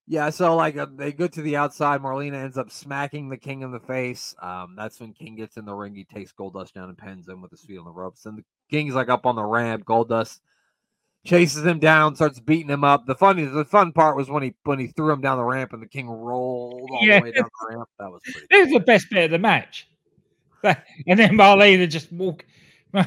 [0.08, 2.02] Yeah, so like uh, they go to the outside.
[2.02, 4.34] Marlena ends up smacking the King in the face.
[4.42, 5.94] Um, that's when King gets in the ring.
[5.94, 8.26] He takes Goldust down and pins him with his feet on the ropes.
[8.26, 9.84] And the King's like up on the ramp.
[9.86, 10.40] Goldust
[11.24, 13.06] chases him down, starts beating him up.
[13.06, 15.72] The funny, the fun part was when he when he threw him down the ramp
[15.72, 17.18] and the King rolled all Yeah.
[17.20, 17.88] the way down the ramp.
[17.98, 18.46] That was pretty.
[18.50, 19.88] This was the best bit of the match.
[20.64, 22.44] And then Marlena just walk.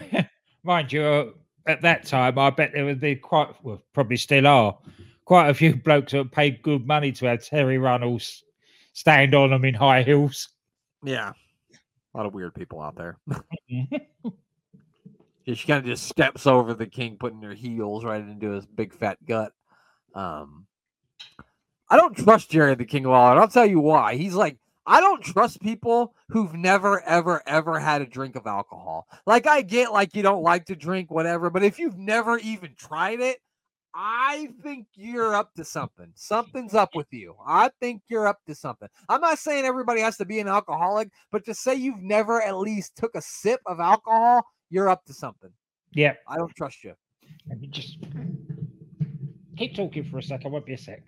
[0.64, 1.26] Mind you, uh,
[1.68, 4.78] at that time, I bet there would be quite, well, probably still are,
[5.24, 8.44] quite a few blokes that paid good money to have Terri Runnels
[8.92, 10.50] stand on them in high heels.
[11.02, 11.32] Yeah,
[12.14, 13.18] a lot of weird people out there.
[15.46, 18.94] She kind of just steps over the king, putting her heels right into his big
[18.94, 19.52] fat gut.
[20.16, 20.66] Um,
[21.90, 23.32] I don't trust Jerry the King Lawler.
[23.32, 24.16] and I'll tell you why.
[24.16, 29.08] He's like, I don't trust people who've never, ever, ever had a drink of alcohol.
[29.26, 32.74] Like, I get like you don't like to drink, whatever, but if you've never even
[32.78, 33.40] tried it,
[33.98, 36.12] I think you're up to something.
[36.16, 37.36] Something's up with you.
[37.48, 38.90] I think you're up to something.
[39.08, 42.58] I'm not saying everybody has to be an alcoholic, but to say you've never at
[42.58, 45.50] least took a sip of alcohol, you're up to something.
[45.94, 46.14] Yeah.
[46.28, 46.94] I don't trust you.
[47.50, 47.98] Let me just
[49.58, 50.42] keep talking for a sec.
[50.46, 51.02] I won't be a sec.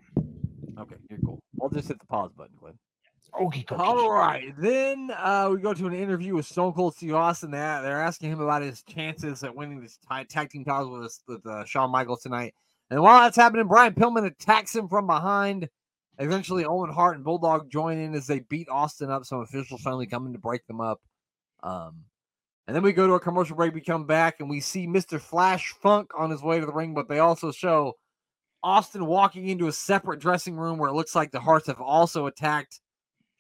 [0.80, 1.40] Okay, you're cool.
[1.62, 2.80] I'll just hit the pause button, Glenn.
[3.40, 4.54] Okay, All right.
[4.58, 7.52] Then uh, we go to an interview with Stone Cold Steve Austin.
[7.52, 11.22] They're, they're asking him about his chances at winning this tag team titles with, us-
[11.28, 12.56] with uh, Shawn Michaels tonight.
[12.90, 15.68] And while that's happening, Brian Pillman attacks him from behind.
[16.20, 19.26] Eventually, Owen Hart and Bulldog join in as they beat Austin up.
[19.26, 21.02] Some officials finally come in to break them up.
[21.64, 22.06] Um,
[22.68, 23.74] and then we go to a commercial break.
[23.74, 25.20] We come back and we see Mr.
[25.20, 27.96] Flash Funk on his way to the ring, but they also show
[28.64, 32.26] Austin walking into a separate dressing room where it looks like the Harts have also
[32.26, 32.82] attacked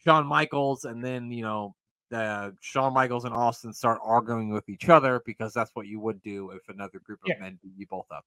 [0.03, 1.75] Shawn Michaels, and then you know,
[2.13, 6.21] uh, Shawn Michaels and Austin start arguing with each other because that's what you would
[6.21, 7.39] do if another group of Yeah.
[7.39, 8.23] men beat you both up.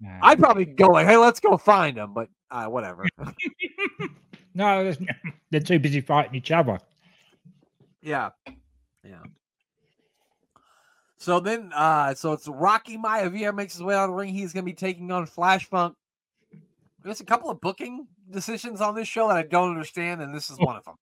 [0.00, 0.18] Nah.
[0.20, 3.06] I'd probably go like, "Hey, let's go find them," but uh, whatever.
[4.54, 4.92] no,
[5.50, 6.78] they're too busy fighting each other.
[8.04, 8.30] Yeah,
[9.02, 9.22] yeah.
[11.16, 14.34] So then, uh, so it's Rocky Maivia makes his way out of the ring.
[14.34, 15.96] He's going to be taking on Flash Funk.
[17.02, 20.50] There's a couple of booking decisions on this show that I don't understand, and this
[20.50, 20.96] is one of them.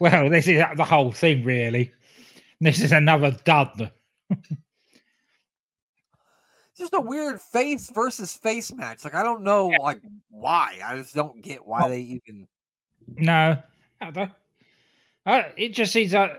[0.00, 1.92] Well, this is the whole thing, really.
[2.60, 3.90] This is another dud.
[6.76, 9.02] just a weird face versus face match.
[9.04, 10.78] Like I don't know like why.
[10.84, 12.46] I just don't get why they even
[13.16, 13.56] No,
[14.00, 14.30] I don't-
[15.28, 16.32] uh, it just seems like,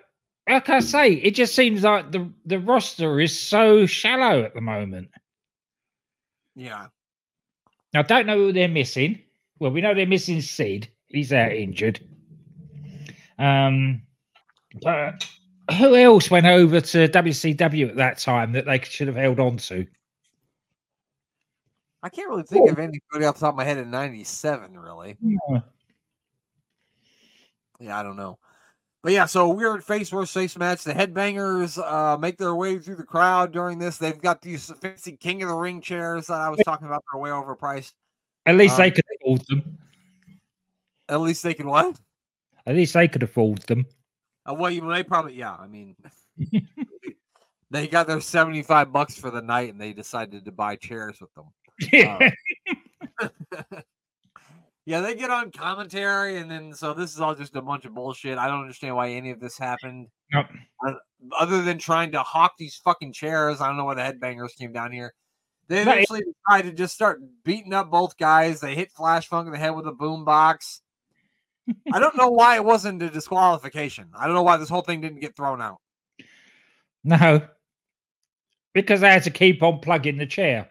[0.50, 4.62] like I say, it just seems like the the roster is so shallow at the
[4.62, 5.10] moment.
[6.56, 6.88] Yeah.
[7.94, 9.22] I don't know who they're missing.
[9.60, 10.90] Well, we know they're missing Sid.
[11.08, 12.00] He's out injured.
[13.38, 14.02] Um,
[14.82, 15.28] but
[15.78, 19.58] who else went over to WCW at that time that they should have held on
[19.58, 19.86] to?
[22.02, 24.80] I can't really think of anybody off the top of my head in ninety seven
[24.80, 25.16] really.
[25.22, 25.60] Yeah.
[27.80, 28.40] Yeah, I don't know.
[29.02, 30.84] But yeah, so weird face versus face match.
[30.84, 33.98] The headbangers uh make their way through the crowd during this.
[33.98, 37.04] They've got these fancy king of the ring chairs that I was talking about.
[37.12, 37.94] They're way overpriced.
[38.46, 39.78] At least they Um, could afford them.
[41.08, 41.98] At least they can what?
[42.66, 43.86] At least they could afford them.
[44.46, 45.56] Uh, well, you they probably yeah.
[45.56, 45.96] I mean,
[47.72, 51.22] they got their seventy five bucks for the night, and they decided to buy chairs
[51.22, 51.46] with them.
[51.92, 52.32] Yeah.
[54.90, 57.94] yeah, they get on commentary, and then so this is all just a bunch of
[57.94, 58.40] bullshit.
[58.40, 60.08] I don't understand why any of this happened.
[60.34, 60.48] Nope.
[60.84, 60.94] Uh,
[61.38, 64.74] other than trying to hawk these fucking chairs, I don't know why the headbangers came
[64.74, 65.14] down here.
[65.68, 68.62] They No, eventually decided to just start beating up both guys.
[68.62, 70.82] They hit Flash Funk in the head with a boom box.
[71.94, 74.10] I don't know why it wasn't a disqualification.
[74.18, 75.78] I don't know why this whole thing didn't get thrown out.
[77.04, 77.48] No.
[78.74, 80.68] Because they had to keep on plugging the chair.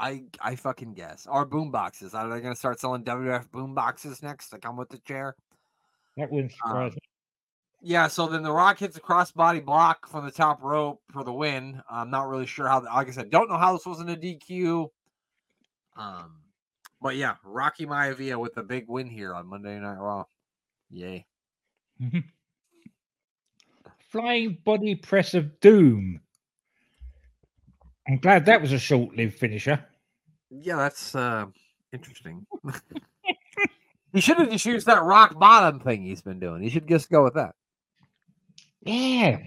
[0.00, 1.26] I I fucking guess.
[1.30, 2.14] Or boom boxes.
[2.14, 5.36] Are they going to start selling WF boom boxes next to come with the chair?
[6.16, 6.98] That wouldn't Um, surprise me.
[7.82, 11.32] Yeah, so then the Rock hits a crossbody block from the top rope for the
[11.32, 11.82] win.
[11.90, 14.88] I'm not really sure how, like I said, don't know how this wasn't a DQ.
[15.96, 16.40] Um,
[17.00, 20.24] but yeah, Rocky Maivia with a big win here on Monday Night Raw.
[20.90, 21.26] Yay.
[24.10, 26.20] Flying body press of doom.
[28.08, 29.82] I'm glad that was a short lived finisher.
[30.50, 31.46] Yeah, that's uh
[31.92, 32.46] interesting.
[34.12, 36.62] he should have just used that rock bottom thing he's been doing.
[36.62, 37.54] He should just go with that.
[38.82, 39.38] Yeah.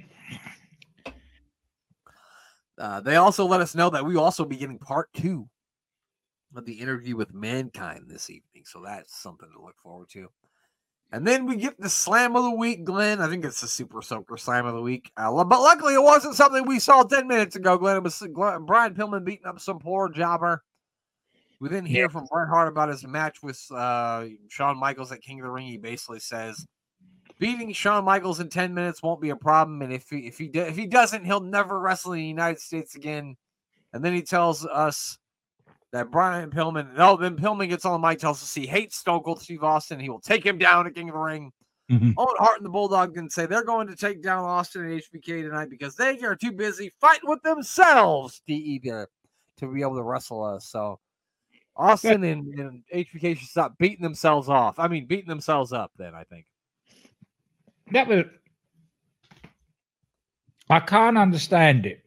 [2.78, 5.48] Uh, they also let us know that we will also be getting part two
[6.56, 8.64] of the interview with Mankind this evening.
[8.66, 10.30] So that's something to look forward to.
[11.12, 13.22] And then we get the slam of the week, Glenn.
[13.22, 15.12] I think it's the Super Soaker slam of the week.
[15.16, 17.98] Uh, but luckily, it wasn't something we saw 10 minutes ago, Glenn.
[17.98, 20.64] It was Glenn, Brian Pillman beating up some poor jobber.
[21.64, 22.08] We didn't hear Yeah.
[22.10, 25.66] from Bret Hart about his match with uh, Shawn Michaels at King of the Ring.
[25.66, 26.66] He basically says
[27.40, 29.82] beating Shawn Michaels in 10 minutes won't be a problem.
[29.82, 32.60] And if he if he do, if he doesn't, he'll never wrestle in the United
[32.60, 33.38] States again.
[33.94, 35.18] And then he tells us
[35.94, 39.24] that Brian Pillman, no, then Pillman gets on the mic, tells us he hates Stone
[39.24, 40.02] Cold Steve Austin.
[40.02, 41.54] He will take him down at King of the Ring.
[41.90, 42.14] Mhm.
[42.18, 45.44] Owen Hart and the Bulldog can say they're going to take down Austin and HBK
[45.44, 49.08] tonight because they are too busy fighting with themselves to either
[49.60, 50.66] to be able to wrestle us.
[50.68, 51.00] So
[51.76, 54.80] Austin and, and HBK should stop beating themselves off.
[54.80, 55.92] I mean, beating themselves up.
[55.98, 56.46] Then I think.
[57.92, 58.26] That was.
[60.70, 62.04] I can't understand it.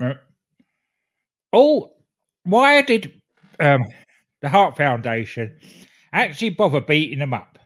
[0.00, 0.16] Right?
[1.52, 1.92] Oh,
[2.44, 3.20] why did
[3.60, 3.84] um,
[4.40, 5.58] the Hart Foundation
[6.12, 7.58] actually bother beating them up?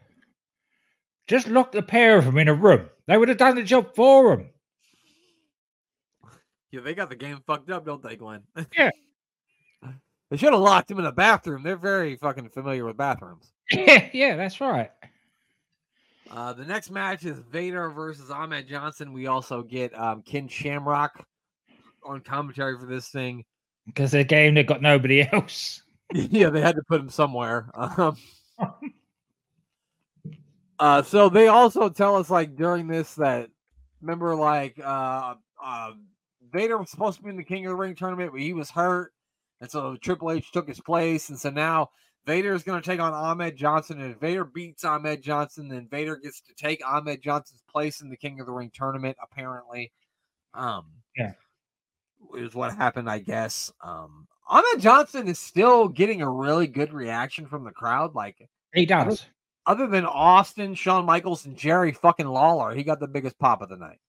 [1.27, 2.89] Just lock the pair of them in a room.
[3.07, 4.49] They would have done the job for them.
[6.71, 8.43] Yeah, they got the game fucked up, don't they, Glenn?
[8.77, 8.91] Yeah.
[10.29, 11.63] They should have locked him in a bathroom.
[11.63, 13.51] They're very fucking familiar with bathrooms.
[14.13, 14.91] Yeah, that's right.
[16.31, 19.13] Uh, the next match is Vader versus Ahmed Johnson.
[19.13, 21.25] We also get um, Ken Shamrock
[22.05, 23.45] on commentary for this thing.
[23.85, 25.81] Because the game they got nobody else.
[26.13, 27.69] yeah, they had to put him somewhere.
[27.75, 28.17] Um,
[30.79, 33.49] uh, so they also tell us like during this that
[34.01, 35.91] remember like uh, uh,
[36.51, 38.69] Vader was supposed to be in the King of the Ring tournament, but he was
[38.69, 39.11] hurt,
[39.61, 41.89] and so Triple H took his place, and so now
[42.25, 45.87] Vader is going to take on Ahmed Johnson, and if Vader beats Ahmed Johnson, then
[45.89, 49.15] Vader gets to take Ahmed Johnson's place in the King of the Ring tournament.
[49.23, 49.91] Apparently,
[50.53, 50.85] um,
[51.15, 51.33] Yeah.
[52.35, 53.71] is what happened, I guess.
[53.81, 58.13] Um, Ahmed Johnson is still getting a really good reaction from the crowd.
[58.15, 59.25] Like, He does.
[59.65, 63.69] other than Austin, Shawn Michaels, and Jerry fucking Lawler, he got the biggest pop of
[63.69, 63.99] the night.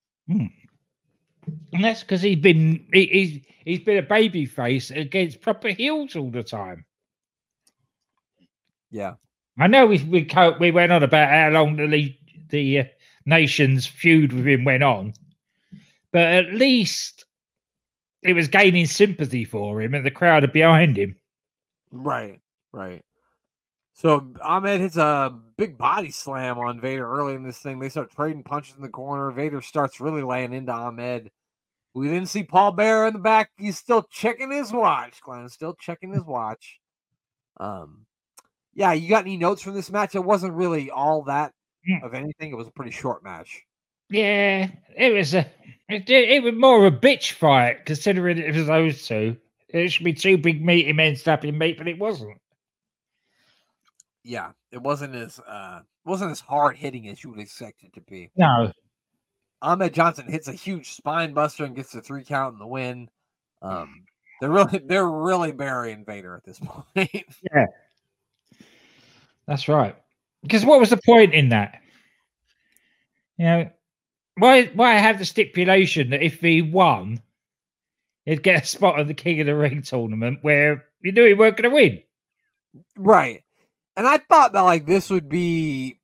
[1.72, 6.16] And that's because he's been he, he's he's been a baby face against proper heels
[6.16, 6.84] all the time.
[8.90, 9.14] Yeah.
[9.58, 12.16] I know we we co- we went on about how long the
[12.48, 12.84] the uh,
[13.26, 15.14] nation's feud with him went on,
[16.12, 17.24] but at least
[18.22, 21.16] it was gaining sympathy for him, and the crowd are behind him.
[21.90, 22.40] Right,
[22.72, 23.02] right.
[23.98, 27.80] So Ahmed hits a big body slam on Vader early in this thing.
[27.80, 29.32] They start trading punches in the corner.
[29.32, 31.32] Vader starts really laying into Ahmed.
[31.94, 33.50] We then see Paul Bearer in the back.
[33.56, 35.20] He's still checking his watch.
[35.20, 36.78] Glenn still checking his watch.
[37.58, 38.06] Um,
[38.72, 38.92] yeah.
[38.92, 40.14] You got any notes from this match?
[40.14, 41.52] It wasn't really all that
[42.04, 42.52] of anything.
[42.52, 43.64] It was a pretty short match.
[44.10, 45.40] Yeah, it was a
[45.88, 49.36] it, it was more of a bitch fight considering it was those two.
[49.70, 52.38] It should be two big meaty men slapping meat, but it wasn't.
[54.24, 58.00] Yeah, it wasn't as uh wasn't as hard hitting as you would expect it to
[58.02, 58.30] be.
[58.36, 58.72] No,
[59.62, 63.08] Ahmed Johnson hits a huge spine buster and gets the three count in the win.
[63.62, 64.04] Um,
[64.40, 67.24] they're really they're really burying Vader at this point.
[67.52, 67.66] Yeah.
[69.46, 69.96] That's right.
[70.42, 71.80] Because what was the point in that?
[73.38, 73.70] You know,
[74.36, 77.20] why why have the stipulation that if he won,
[78.24, 81.34] he'd get a spot at the King of the Ring tournament where you knew he
[81.34, 82.02] weren't going to win?
[82.96, 83.42] right.
[83.98, 85.98] And I thought that like this would be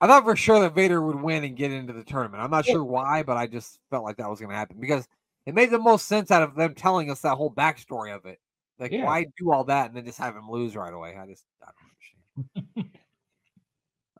[0.00, 2.42] I thought for sure that Vader would win and get into the tournament.
[2.42, 5.06] I'm not sure why, but I just felt like that was gonna happen because
[5.46, 8.40] it made the most sense out of them telling us that whole backstory of it.
[8.78, 9.04] Like Yeah.
[9.04, 11.16] why do all that and then just have him lose right away?
[11.16, 12.90] I just I don't understand.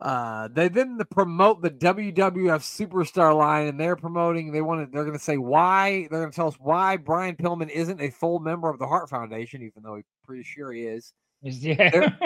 [0.00, 2.12] Uh, they then the promote the WWF
[2.59, 4.50] Superstar line, and they're promoting.
[4.50, 4.90] They want to.
[4.92, 6.09] They're going to say why.
[6.11, 9.09] They're going to tell us why Brian Pillman isn't a full member of the Hart
[9.09, 11.12] Foundation, even though he's pretty sure he is.
[11.42, 12.18] Yeah, There-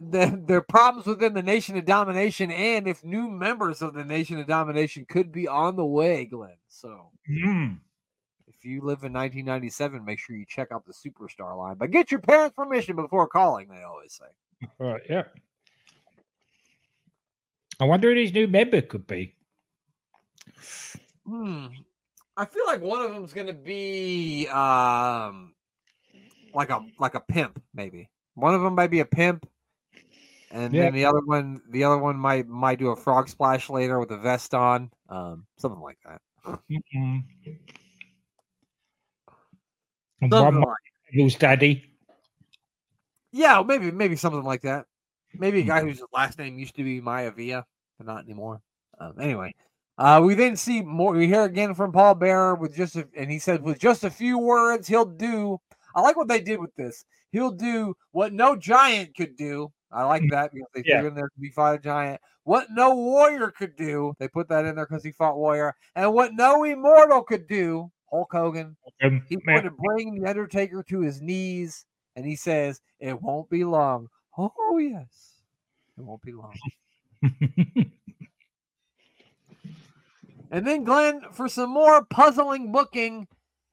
[0.00, 4.38] The their problems within the Nation of Domination, and if new members of the Nation
[4.38, 6.56] of Domination could be on the way, Glenn.
[6.68, 7.78] So Mm.
[8.48, 12.10] if you live in 1997, make sure you check out the Superstar line, but get
[12.10, 13.68] your parents' permission before calling.
[13.68, 14.68] They always say.
[14.78, 15.24] right, yeah.
[17.80, 19.34] I wonder who his new member could be.
[21.26, 21.66] Hmm.
[22.36, 25.54] I feel like one of them's gonna be um
[26.52, 28.10] like a like a pimp, maybe.
[28.34, 29.48] One of them might be a pimp,
[30.54, 30.84] and Yeah.
[30.84, 34.10] then the other one the other one might might do a frog splash later with
[34.12, 36.20] a vest on, um, something like that.
[40.20, 40.76] Something like-
[41.12, 41.84] who's daddy.
[43.32, 44.86] yeah, maybe maybe something like that.
[45.34, 47.64] Maybe a guy whose last name used to be Maivia,
[47.98, 48.60] but not anymore.
[49.00, 49.52] Um, anyway,
[49.98, 51.12] uh, we then see more.
[51.12, 54.10] We hear again from Paul Bearer with just, a, and he said with just a
[54.10, 55.58] few words, he'll do.
[55.96, 57.04] I like what they did with this.
[57.32, 59.72] He'll do what no giant could do.
[59.92, 61.00] I like that because they Yeah.
[61.00, 62.20] threw in there to be fight a giant.
[62.42, 64.14] What no warrior could do.
[64.18, 67.90] They put that in there because he fought warrior, and what no immortal could do.
[68.10, 68.76] Hulk Hogan.
[69.02, 71.84] Um, He's man, going to bring the Undertaker to his knees,
[72.16, 75.42] and he says, "It won't be long." Oh yes,
[75.96, 76.54] it won't be long.
[80.50, 83.26] And then Glenn for some more puzzling booking.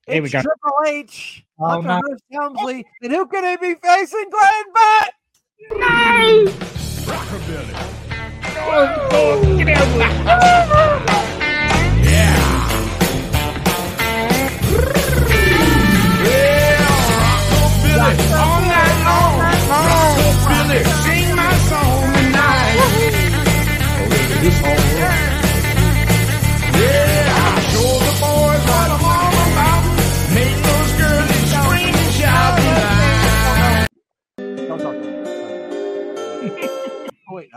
[0.07, 0.41] It's Here we go.
[0.41, 2.01] Triple H, Oh, Hunter
[2.31, 2.39] no.
[2.39, 4.29] Helmsley, and who can he be facing?
[4.31, 5.13] Glenn Butt.
[7.05, 7.75] Rockabilly.
[8.57, 9.87] oh, oh, get out.
[9.97, 11.21] Rockabilly.
[17.53, 18.60] All night long.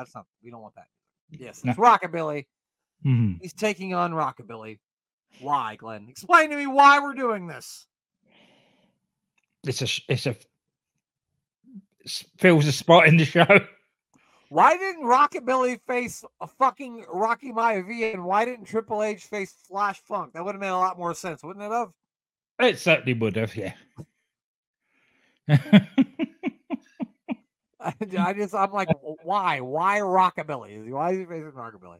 [0.04, 0.26] That's not.
[0.42, 0.86] We don't want that.
[1.30, 1.70] Yes, No.
[1.70, 2.46] it's Rockabilly.
[3.04, 3.38] Mhm.
[3.40, 4.78] He's taking on Rockabilly.
[5.40, 6.06] Why, Glenn?
[6.08, 7.86] Explain to me why we're doing this.
[9.66, 10.36] It's a it's a
[12.38, 13.46] fills a spot in the show.
[14.50, 20.00] Why didn't Rockabilly face a fucking Rocky Maivia, and why didn't Triple H face Flash
[20.02, 20.34] Funk?
[20.34, 21.88] That would have made a lot more sense, wouldn't it have?
[22.60, 23.72] It certainly would have, yeah.
[28.18, 28.88] I, just, I'm like,
[29.22, 29.60] why?
[29.60, 30.90] Why Rockabilly?
[30.90, 31.98] Why is he facing Rockabilly?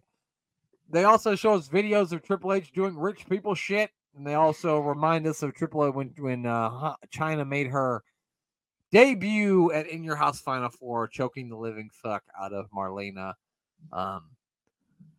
[0.90, 4.80] They also show us videos of Triple H doing rich people shit, and they also
[4.80, 8.02] remind us of Triple H when when uh, Chyna made her
[8.92, 13.34] debut at In Your House Final Four, choking the living fuck out of Marlena.
[13.92, 14.30] Um,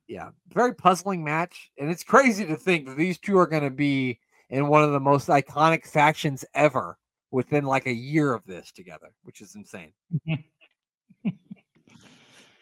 [0.08, 3.72] yeah, very puzzling match, and it's crazy to think that these two are going to
[3.72, 6.98] be in one of the most iconic factions ever
[7.32, 9.92] within like a year of this together, which is insane.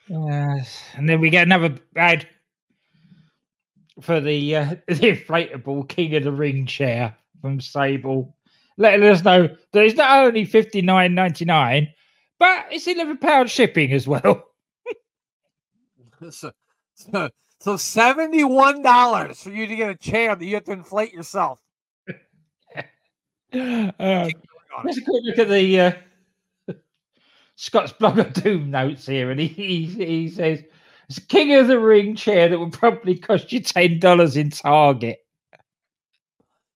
[0.08, 2.28] Yes, and then we get another ad
[4.02, 8.36] for the uh, the inflatable King of the Ring chair from Sable,
[8.78, 11.90] letting us know that it's not only fifty nine ninety nine,
[12.40, 14.44] but it's eleven pound shipping as well.
[16.30, 16.52] so,
[16.96, 17.30] so,
[17.60, 21.60] so seventy-one dollars for you to get a chair that you have to inflate yourself.
[23.56, 24.28] Uh,
[24.84, 25.92] let's quick look at the uh,
[27.56, 30.64] Scott's blog of doom notes here, and he, he he says
[31.10, 34.50] it's a King of the Ring chair that would probably cost you ten dollars in
[34.50, 35.20] Target.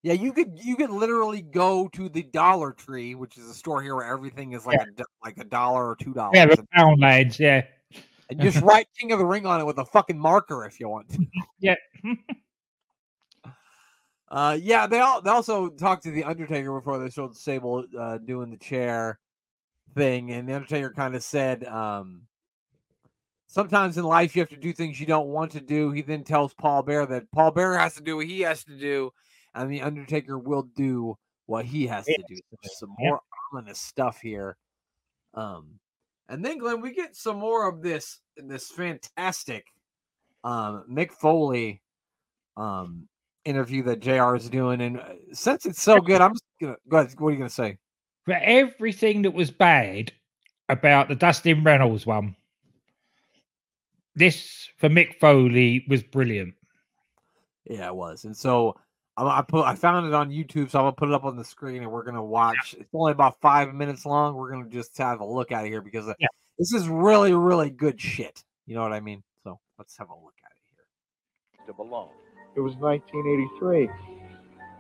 [0.03, 3.81] Yeah, you could you could literally go to the Dollar Tree, which is a store
[3.81, 7.01] here where everything is like a like a dollar or two dollars, Yeah, the pound
[7.01, 7.63] lads, yeah.
[8.29, 10.87] and just write King of the Ring on it with a fucking marker if you
[10.89, 11.09] want.
[11.09, 11.25] to.
[11.59, 11.75] Yeah.
[14.29, 18.17] Uh, yeah, they all they also talked to the Undertaker before they showed Sable uh,
[18.17, 19.19] doing the chair
[19.97, 22.21] thing, and the Undertaker kind of said, um,
[23.47, 25.91] sometimes in life you have to do things you don't want to do.
[25.91, 28.77] He then tells Paul Bearer that Paul Bearer has to do what he has to
[28.77, 29.11] do,
[29.55, 31.17] and the Undertaker will do
[31.47, 32.35] what he has to do.
[32.61, 33.19] There's some more
[33.51, 34.57] ominous stuff here.
[35.33, 35.79] Um,
[36.29, 39.65] and then Glenn, we get some more of this this fantastic
[40.43, 41.81] um Mick Foley
[42.55, 43.07] um
[43.45, 44.81] interview that JR is doing.
[44.81, 47.13] And uh, since it's so good, I'm just gonna go ahead.
[47.17, 47.77] What are you gonna say?
[48.27, 50.11] For everything that was bad
[50.67, 52.35] about the Dustin Runnels one,
[54.15, 56.53] this for Mick Foley was brilliant.
[57.69, 58.25] Yeah, it was.
[58.25, 58.75] And so
[59.15, 61.37] I, I put I found it on YouTube, so I'm gonna put it up on
[61.37, 62.75] the screen and we're gonna watch.
[62.77, 64.35] It's only about five minutes long.
[64.35, 66.27] We're gonna just have a look at it here because uh, Yeah.
[66.59, 68.43] this is really, really good shit.
[68.65, 69.23] You know what I mean?
[69.45, 71.65] So let's have a look at it here.
[71.67, 72.09] to belong.
[72.57, 74.16] It was 1983.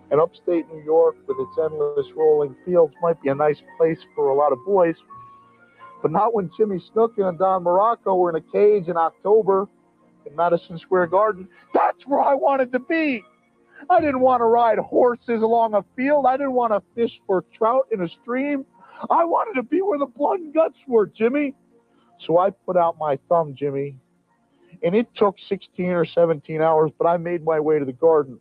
[0.09, 4.29] And upstate New York, with its endless rolling fields, might be a nice place for
[4.29, 4.95] a lot of boys,
[6.01, 9.67] but not when Jimmy Snuka and Don Muraco were in a cage in October
[10.25, 11.47] in Madison Square Garden.
[11.73, 13.23] That's where I wanted to be.
[13.89, 16.25] I didn't want to ride horses along a field.
[16.25, 18.65] I didn't want to fish for trout in a stream.
[19.09, 21.53] I wanted to be where the blood and guts were, Jimmy.
[22.25, 23.95] So I put out my thumb, Jimmy,
[24.83, 28.39] and it took 16 or 17 hours, but I made my way to the garden.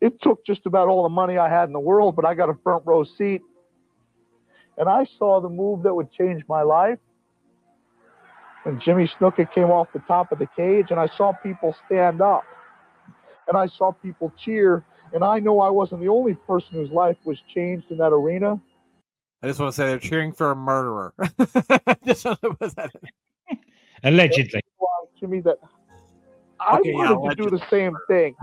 [0.00, 2.48] It took just about all the money I had in the world, but I got
[2.48, 3.42] a front row seat.
[4.76, 6.98] And I saw the move that would change my life.
[8.64, 12.20] And Jimmy Snuka came off the top of the cage, and I saw people stand
[12.20, 12.44] up.
[13.46, 14.84] And I saw people cheer.
[15.12, 18.60] And I know I wasn't the only person whose life was changed in that arena.
[19.42, 21.12] I just want to say they're cheering for a murderer.
[22.06, 22.90] just to put that.
[24.02, 24.60] Allegedly.
[25.20, 25.58] Jimmy, that
[26.60, 28.34] I Okay, yeah, wanted to do the same thing.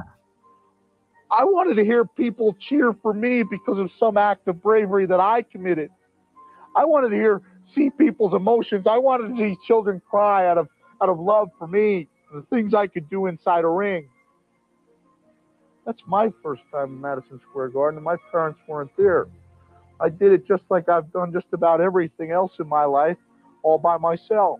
[1.31, 5.19] I wanted to hear people cheer for me because of some act of bravery that
[5.19, 5.89] I committed.
[6.75, 7.41] I wanted to hear
[7.73, 8.85] see people's emotions.
[8.89, 10.67] I wanted to see children cry out of
[11.01, 14.07] out of love for me, the things I could do inside a ring.
[15.85, 19.27] That's my first time in Madison Square Garden, and my parents weren't there.
[19.99, 23.17] I did it just like I've done just about everything else in my life,
[23.63, 24.59] all by myself.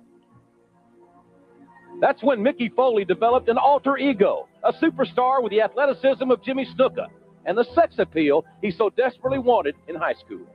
[2.00, 6.66] That's when Mickey Foley developed an alter ego, a superstar with the athleticism of Jimmy
[6.66, 7.08] Snuka
[7.46, 10.46] and the sex appeal he so desperately wanted in high school.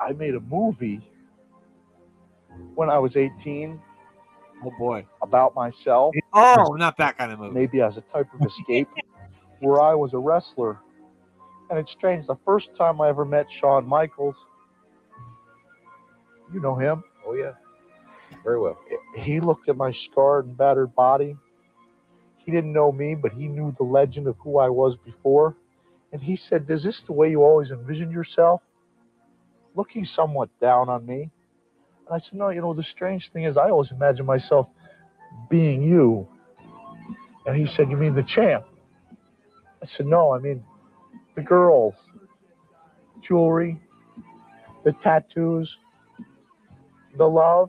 [0.00, 1.00] I made a movie
[2.74, 3.80] when I was 18
[4.66, 5.04] Oh boy.
[5.22, 7.52] about myself, Oh, not that kind of movie.
[7.54, 8.88] maybe as a type of escape,
[9.60, 10.78] where I was a wrestler.
[11.70, 14.36] And it's strange, the first time I ever met Shawn Michaels,
[16.52, 17.02] you know him?
[17.26, 17.52] Oh yeah,
[18.42, 18.78] very well.
[19.16, 21.36] He looked at my scarred and battered body.
[22.44, 25.56] He didn't know me, but he knew the legend of who I was before.
[26.12, 28.60] And he said, Is this the way you always envisioned yourself?
[29.74, 31.30] Looking somewhat down on me.
[32.06, 34.68] And I said, No, you know, the strange thing is, I always imagine myself
[35.50, 36.28] being you.
[37.46, 38.64] And he said, You mean the champ?
[39.84, 40.64] I said, no, I mean,
[41.36, 41.92] the girls,
[43.20, 43.78] jewelry,
[44.82, 45.70] the tattoos,
[47.18, 47.68] the love.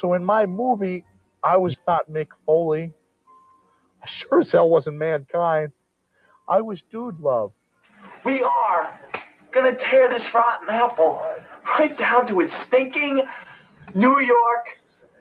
[0.00, 1.06] So in my movie,
[1.44, 2.92] I was not Mick Foley.
[4.02, 5.72] I sure as hell wasn't mankind.
[6.48, 7.52] I was dude love.
[8.24, 9.00] We are
[9.52, 11.22] gonna tear this rotten apple
[11.78, 13.22] right down to its stinking
[13.94, 14.66] New York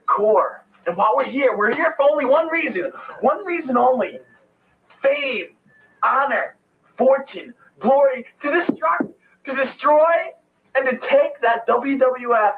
[0.07, 0.63] core.
[0.88, 2.91] And while we're here, we're here for only one reason.
[3.22, 4.19] One reason only.
[5.01, 5.47] Fame,
[6.03, 6.55] honor,
[6.97, 9.11] fortune, glory to destruct,
[9.45, 10.05] to destroy,
[10.76, 12.53] and to take that WWF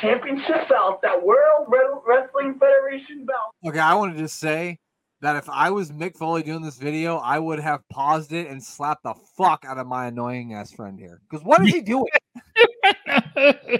[0.00, 1.68] championship belt, that World
[2.06, 3.54] Wrestling Federation belt.
[3.66, 4.78] Okay, I want to just say
[5.20, 8.62] that if I was Mick Foley doing this video, I would have paused it and
[8.62, 11.20] slapped the fuck out of my annoying ass friend here.
[11.28, 12.06] Because what is he doing?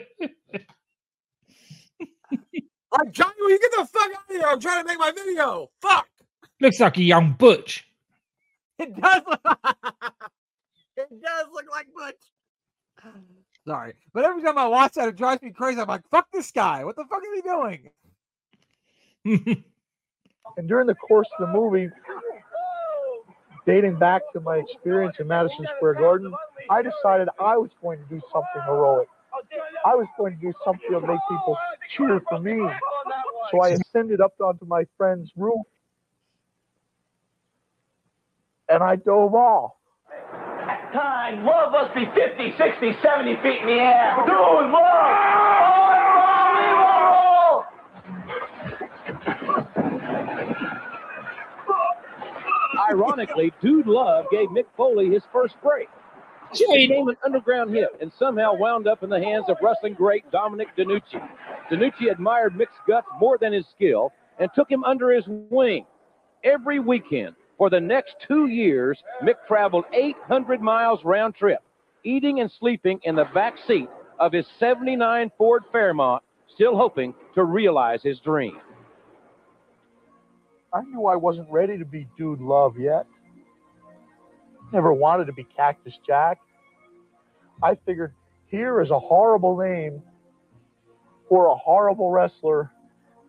[2.93, 4.45] Like, Johnny, will you get the fuck out of here?
[4.47, 5.71] I'm trying to make my video.
[5.81, 6.07] Fuck.
[6.61, 7.89] Looks like a young Butch.
[8.79, 9.23] It does.
[9.27, 9.41] Look,
[10.97, 13.15] it does look like Butch.
[13.67, 15.81] Sorry, but every time I watch that, it drives me crazy.
[15.81, 16.85] I'm like, "Fuck this guy!
[16.85, 17.43] What the fuck is he
[19.25, 19.65] doing?"
[20.57, 21.89] And during the course of the movie,
[23.67, 26.35] dating back to my experience in Madison Square Garden,
[26.69, 29.09] I decided I was going to do something heroic.
[29.87, 31.57] I was going to do something to make people
[31.97, 32.69] cheer for me.
[33.51, 35.63] So I ascended up onto my friend's roof
[38.69, 39.73] and I dove off.
[40.93, 44.15] Time, love must be 50, 60, 70 feet in the air.
[44.27, 44.73] Dude, love!
[46.85, 47.65] Oh,
[52.91, 55.89] Ironically, Dude Love gave Mick Foley his first break.
[56.53, 60.31] It became an underground hit and somehow wound up in the hands of wrestling great
[60.31, 61.27] Dominic DeNucci.
[61.71, 65.87] DeNucci admired Mick's guts more than his skill and took him under his wing.
[66.45, 71.61] Every weekend for the next two years, Mick traveled 800 miles round trip,
[72.03, 73.89] eating and sleeping in the back seat
[74.19, 78.59] of his 79 Ford Fairmont, still hoping to realize his dream.
[80.75, 83.07] I knew I wasn't ready to be Dude Love yet.
[84.73, 86.41] Never wanted to be Cactus Jack.
[87.63, 88.13] I figured
[88.49, 90.03] here is a horrible name
[91.29, 92.73] for a horrible wrestler.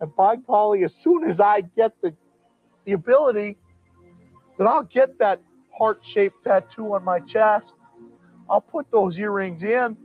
[0.01, 2.15] And by golly, as soon as I get the
[2.85, 3.57] the ability,
[4.57, 5.41] then I'll get that
[5.77, 7.65] heart-shaped tattoo on my chest.
[8.49, 9.97] I'll put those earrings in, and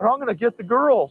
[0.00, 1.10] I'm gonna get the girls.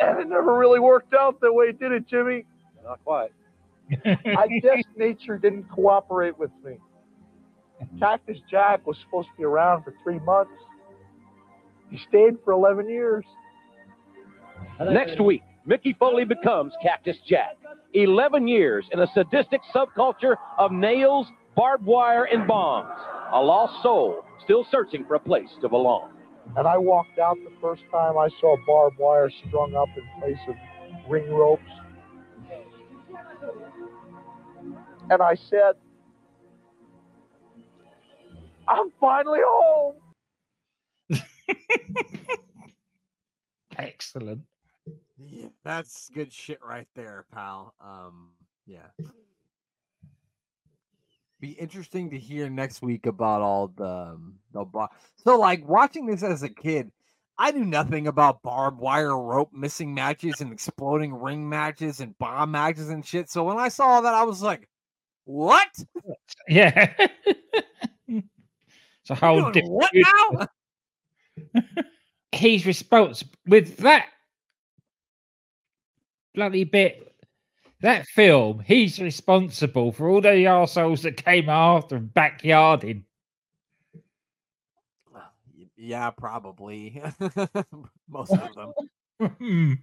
[0.00, 2.44] And it never really worked out that way, it did it, Jimmy?
[2.82, 3.30] Not quite.
[4.04, 6.78] I guess nature didn't cooperate with me.
[7.98, 10.52] Cactus Jack was supposed to be around for three months.
[11.90, 13.24] He stayed for 11 years.
[14.80, 17.56] Next week, Mickey Foley becomes Cactus Jack.
[17.94, 22.88] 11 years in a sadistic subculture of nails, barbed wire, and bombs.
[23.32, 26.10] A lost soul still searching for a place to belong.
[26.56, 30.38] And I walked out the first time I saw barbed wire strung up in place
[30.48, 30.56] of
[31.08, 31.62] ring ropes.
[35.10, 35.74] And I said,
[38.66, 39.94] I'm finally home.
[43.78, 44.42] Excellent.
[45.28, 47.74] Yeah, that's good shit right there, pal.
[47.80, 48.30] Um,
[48.66, 48.88] yeah.
[51.40, 54.90] Be interesting to hear next week about all the um, the bar.
[55.16, 56.92] So, like watching this as a kid,
[57.38, 62.52] I knew nothing about barbed wire rope missing matches and exploding ring matches and bomb
[62.52, 63.28] matches and shit.
[63.28, 64.68] So when I saw that, I was like,
[65.24, 65.68] "What?
[66.48, 66.92] Yeah.
[69.04, 70.46] so how doing different what now?"
[72.32, 74.08] he's responsible with that
[76.34, 77.14] bloody bit.
[77.80, 83.02] That film, he's responsible for all the arseholes that came after and backyarding.
[85.12, 87.02] Y- Yeah, probably.
[88.08, 88.54] Most of
[89.18, 89.78] them.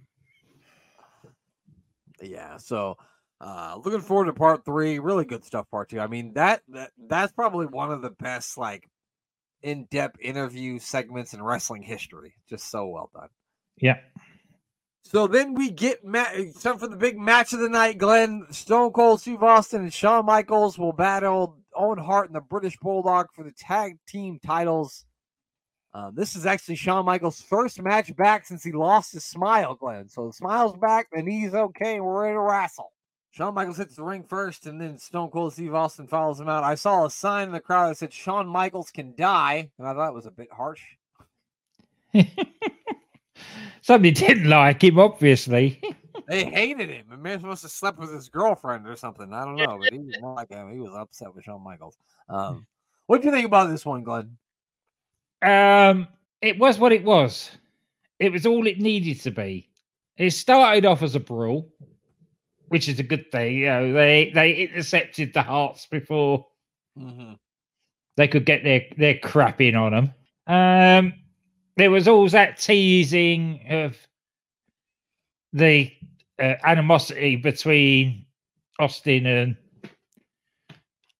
[2.22, 2.96] Yeah so
[3.40, 6.90] uh looking forward to part three really good stuff part two i mean that, that
[7.08, 8.86] that's probably one of the best like
[9.62, 13.28] in-depth interview segments in wrestling history just so well done
[13.78, 13.98] yeah.
[15.02, 16.24] So then we get ma-
[16.60, 20.24] time for the big match of the night glenn stone cold steve austin and shawn
[20.24, 25.04] michaels will battle owen hart and the british bulldog for the tag team titles
[25.92, 30.08] uh, this is actually Shawn Michaels' first match back since he lost his smile, Glenn.
[30.08, 32.92] So the smile's back, the knee's okay, and we're ready to wrestle.
[33.32, 36.64] Shawn Michaels hits the ring first, and then Stone Cold Steve Austin follows him out.
[36.64, 39.94] I saw a sign in the crowd that said Shawn Michaels can die, and I
[39.94, 40.82] thought it was a bit harsh.
[43.82, 45.80] Somebody didn't like him, obviously.
[46.26, 47.06] They hated him.
[47.10, 49.32] The man must have slept with his girlfriend or something.
[49.32, 50.72] I don't know, but he not like him.
[50.72, 51.98] He was upset with Shawn Michaels.
[52.28, 52.66] Um,
[53.06, 54.36] what do you think about this one, Glenn?
[55.42, 56.06] Um,
[56.42, 57.50] it was what it was.
[58.18, 59.68] It was all it needed to be.
[60.16, 61.72] It started off as a brawl,
[62.68, 63.56] which is a good thing.
[63.58, 66.46] You know, they they intercepted the Harts before
[66.98, 67.34] Mm-hmm.
[68.16, 70.14] they could get their their crap in on them.
[70.46, 71.14] Um,
[71.76, 73.96] there was all that teasing of
[75.52, 75.92] the
[76.38, 78.24] uh, animosity between
[78.78, 79.56] Austin and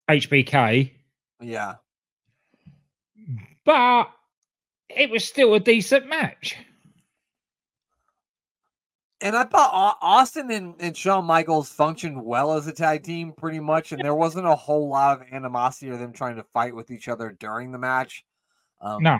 [0.09, 0.91] HBK,
[1.41, 1.75] Yeah.
[3.65, 4.11] but
[4.89, 6.57] it was still a decent match.
[9.23, 13.61] And I thought Austin and, and Shawn Michaels functioned well as a tag team pretty
[13.61, 16.91] much, and there wasn't a whole lot of animosity or them trying to fight with
[16.91, 18.25] each other during the match.
[18.81, 19.19] Um, No.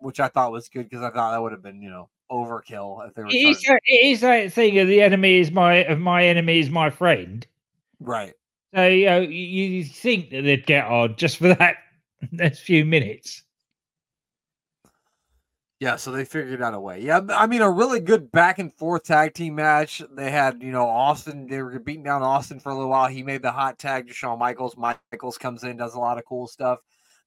[0.00, 3.06] Which I thought was good because I thought that would have been, you know, overkill
[3.08, 5.76] if they were It is, that, it is that thing of the enemy is my
[5.84, 7.46] of my enemy is my friend.
[8.00, 8.34] right.
[8.74, 11.76] So you know, you, you think that they'd get on just for that
[12.32, 13.42] next few minutes.
[15.80, 17.00] Yeah, so they figured out a way.
[17.00, 20.02] Yeah, I mean, a really good back and forth tag team match.
[20.10, 23.08] They had, you know, Austin, they were beating down Austin for a little while.
[23.08, 24.76] He made the hot tag to Shawn Michaels.
[24.76, 26.80] Michaels comes in, does a lot of cool stuff.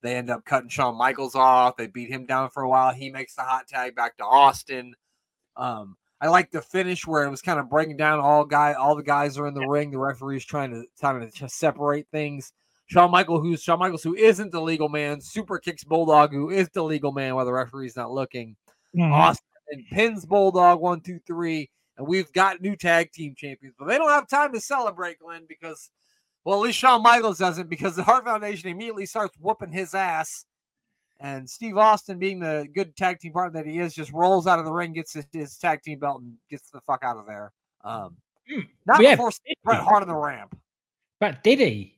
[0.03, 1.77] They end up cutting Shawn Michaels off.
[1.77, 2.93] They beat him down for a while.
[2.93, 4.93] He makes the hot tag back to Austin.
[5.55, 8.95] Um, I like the finish where it was kind of breaking down all guy, all
[8.95, 9.91] the guys are in the ring.
[9.91, 12.53] The referee's trying to trying to just separate things.
[12.85, 16.69] Shawn Michael, who's Shawn Michaels, who isn't the legal man, super kicks Bulldog, who is
[16.69, 18.55] the legal man while the referee's not looking.
[19.11, 23.87] Austin and pins Bulldog one, two, three, and we've got new tag team champions, but
[23.87, 25.89] they don't have time to celebrate, Glenn, because
[26.45, 30.45] well, at least Shawn Michaels doesn't, because the Hart Foundation immediately starts whooping his ass.
[31.19, 34.59] And Steve Austin, being the good tag team partner that he is, just rolls out
[34.59, 37.25] of the ring, gets his, his tag team belt, and gets the fuck out of
[37.25, 37.51] there.
[37.83, 38.17] Um,
[38.49, 38.59] Hmm.
[38.85, 39.79] not Yeah, before did Bret?
[39.79, 40.57] Hart on the ramp.
[41.21, 41.97] But did he?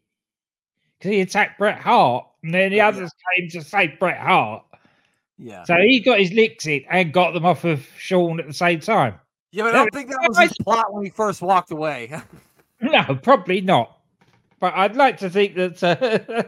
[1.00, 2.90] Because he attacked Bret Hart, and then the Yeah.
[2.90, 4.64] others came to save Bret Hart.
[5.40, 8.54] Yeah, So he got his licks in and got them off of Shawn at the
[8.54, 9.20] same time.
[9.52, 12.12] yeah, but I don't think that was his plot when he first walked away.
[12.82, 13.95] No, probably not.
[14.60, 16.44] But I'd like to think that uh,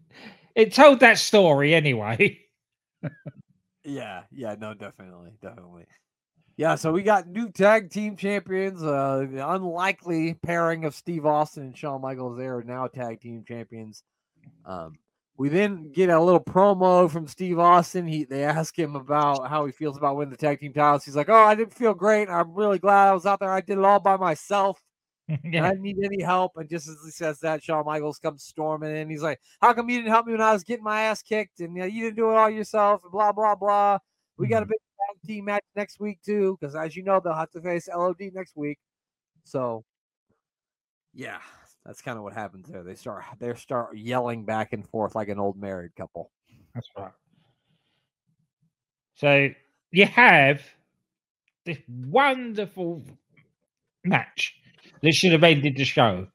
[0.54, 2.38] it told that story anyway.
[3.84, 5.86] Yeah, yeah, no, definitely, definitely.
[6.56, 8.82] Yeah, so we got new tag team champions.
[8.82, 12.38] Uh, the unlikely pairing of Steve Austin and Shawn Michaels.
[12.38, 14.04] They are now tag team champions.
[14.64, 14.98] Um,
[15.36, 18.06] we then get a little promo from Steve Austin.
[18.06, 21.04] He they ask him about how he feels about winning the tag team titles.
[21.04, 22.28] He's like, "Oh, I didn't feel great.
[22.28, 23.50] I'm really glad I was out there.
[23.50, 24.80] I did it all by myself.
[25.44, 28.96] and I need any help." And just as he says that, Shawn Michaels comes storming
[28.96, 29.10] in.
[29.10, 31.60] He's like, "How come you didn't help me when I was getting my ass kicked?
[31.60, 33.02] And you, know, you didn't do it all yourself?
[33.02, 33.98] And blah blah blah.
[34.38, 34.70] We got a mm-hmm.
[34.70, 37.88] big tag team match next week too, because as you know, they'll have to face
[37.88, 38.78] LOD next week.
[39.44, 39.84] So,
[41.14, 41.38] yeah,
[41.84, 42.82] that's kind of what happens there.
[42.82, 46.30] They start they start yelling back and forth like an old married couple.
[46.74, 47.12] That's right.
[49.14, 49.50] So
[49.90, 50.62] you have
[51.64, 53.04] this wonderful
[54.04, 54.56] match
[55.02, 56.28] that should have ended the show.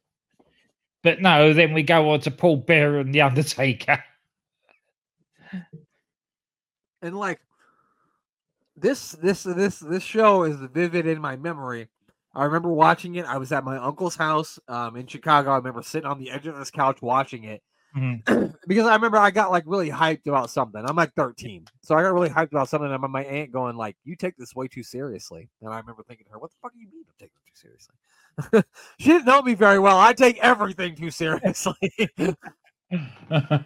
[1.03, 4.03] But no, then we go on to Paul Bearer and The Undertaker.
[7.01, 7.39] and like
[8.75, 11.87] this this this this show is vivid in my memory
[12.35, 15.81] i remember watching it i was at my uncle's house um in chicago i remember
[15.81, 17.61] sitting on the edge of this couch watching it
[17.95, 18.53] Mhm.
[18.67, 22.01] because i remember i got like really hyped about something i'm like 13 so i
[22.03, 24.83] got really hyped about something and my aunt going like you take this way too
[24.83, 27.31] seriously and i remember thinking to her what the fuck do you mean i take
[27.31, 27.95] it too seriously
[28.99, 31.73] she didn't know me very well i take everything too seriously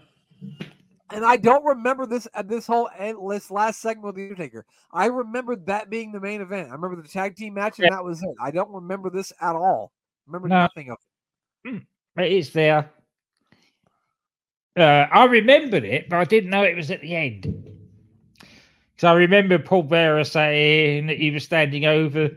[1.14, 4.66] And I don't remember this uh, this whole end, this last segment with the Undertaker.
[4.94, 6.70] I remember that being the main event.
[6.70, 8.30] I remember the tag team match, and that was it.
[8.42, 9.92] I don't remember this at all.
[10.26, 10.62] Remember No.
[10.62, 10.98] nothing of
[11.66, 11.84] it.
[12.18, 12.90] It is there.
[14.78, 17.72] Uh, I remembered it, but I didn't know it was at the end.
[18.98, 22.30] So I remember Paul Bearer saying that he was standing over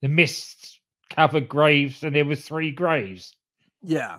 [0.00, 0.80] the mist
[1.10, 3.34] covered graves, and there were three graves.
[3.82, 4.16] Yeah.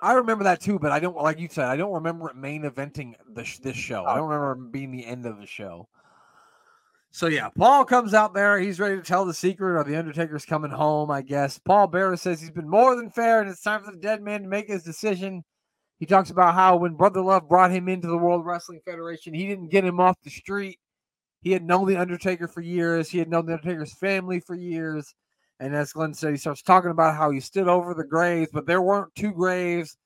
[0.00, 1.66] I remember that too, but I don't like you said.
[1.66, 4.04] I don't remember it main eventing the this show.
[4.04, 5.88] I don't remember being the end of the show.
[7.14, 8.58] So yeah, Paul comes out there.
[8.58, 11.10] He's ready to tell the secret, or the Undertaker's coming home.
[11.10, 13.98] I guess Paul Bearer says he's been more than fair, and it's time for the
[13.98, 15.44] dead man to make his decision.
[16.00, 19.46] He talks about how when Brother Love brought him into the World Wrestling Federation, he
[19.46, 20.78] didn't get him off the street.
[21.42, 23.10] He had known the Undertaker for years.
[23.10, 25.14] He had known the Undertaker's family for years.
[25.60, 28.66] And as Glenn said, he starts talking about how he stood over the graves, but
[28.66, 29.96] there weren't two graves.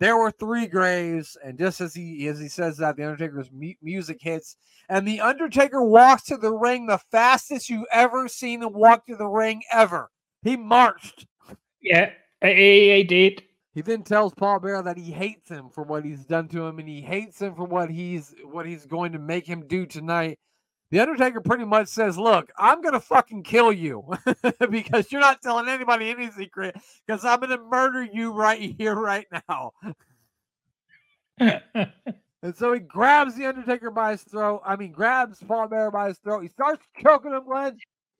[0.00, 3.74] There were three graves, and just as he as he says that, the Undertaker's mu-
[3.82, 4.56] music hits,
[4.88, 9.16] and the Undertaker walks to the ring the fastest you've ever seen him walk to
[9.16, 10.10] the ring ever.
[10.42, 11.26] He marched.
[11.80, 12.10] Yeah,
[12.42, 13.42] he, he did.
[13.74, 16.78] He then tells Paul Bearer that he hates him for what he's done to him,
[16.78, 20.38] and he hates him for what he's what he's going to make him do tonight.
[20.90, 24.04] The Undertaker pretty much says, "Look, I'm gonna fucking kill you
[24.70, 26.76] because you're not telling anybody any secret.
[27.06, 29.72] Because I'm gonna murder you right here, right now."
[32.40, 34.62] And so he grabs the Undertaker by his throat.
[34.64, 36.42] I mean, grabs Paul Bearer by his throat.
[36.42, 37.76] He starts choking him, Glenn.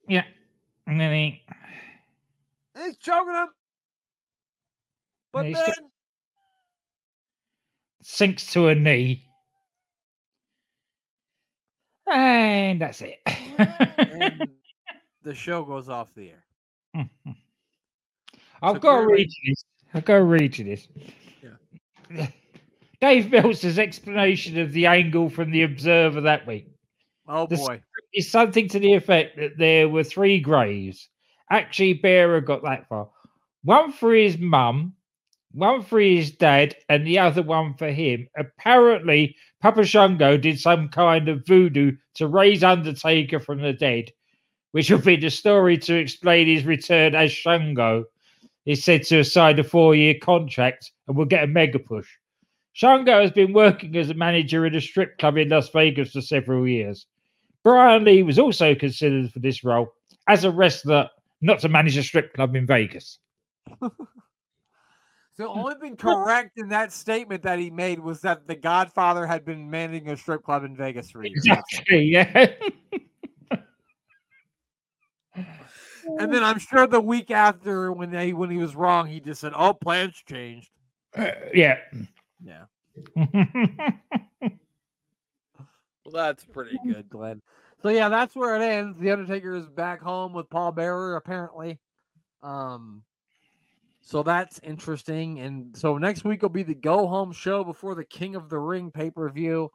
[0.09, 0.25] yeah,
[0.87, 1.41] and then he
[2.75, 3.47] And he's choking him.
[5.31, 5.73] But then
[8.01, 9.28] sinks to a knee.
[12.11, 13.19] And that's it.
[13.97, 14.47] and
[15.23, 16.43] the show goes off the air.
[16.95, 17.31] Mm-hmm.
[18.61, 19.65] I've So got to clearly- read this.
[19.93, 20.87] I've got to read you this.
[23.01, 26.67] Dave Meltzer's explanation of the angle from the Observer that week
[27.27, 27.81] Oh The boy.
[28.13, 31.07] is something to the effect that there were three graves.
[31.51, 33.09] Actually, Bearer got that far.
[33.63, 34.93] One for his mum,
[35.51, 38.27] one for his dad, and the other one for him.
[38.37, 44.11] Apparently, Papa Shango did some kind of voodoo to raise Undertaker from the dead,
[44.71, 48.05] which will be the story to explain his return as Shango.
[48.63, 52.07] He's said to have signed a four year contract and will get a mega push.
[52.71, 56.21] Shango has been working as a manager in a strip club in Las Vegas for
[56.21, 57.05] several years.
[57.63, 59.91] Brian Lee was also considered for this role
[60.27, 61.09] as a wrestler,
[61.41, 63.19] not to manage a strip club in Vegas.
[65.39, 69.45] The only thing correct in that statement that he made was that the Godfather had
[69.45, 71.45] been managing a strip club in Vegas for years.
[71.45, 72.03] Exactly.
[72.03, 72.51] Yeah.
[76.17, 79.39] And then I'm sure the week after, when they when he was wrong, he just
[79.39, 80.71] said, "Oh, plans changed."
[81.15, 81.77] Uh, yeah.
[82.43, 82.65] Yeah.
[86.05, 87.39] Well, that's pretty good, Glenn.
[87.83, 88.97] So yeah, that's where it ends.
[88.99, 91.77] The Undertaker is back home with Paul Bearer, apparently.
[92.41, 93.03] Um,
[94.09, 95.39] so that's interesting.
[95.39, 98.57] And so next week will be the go home show before the King of the
[98.57, 99.69] Ring pay per view.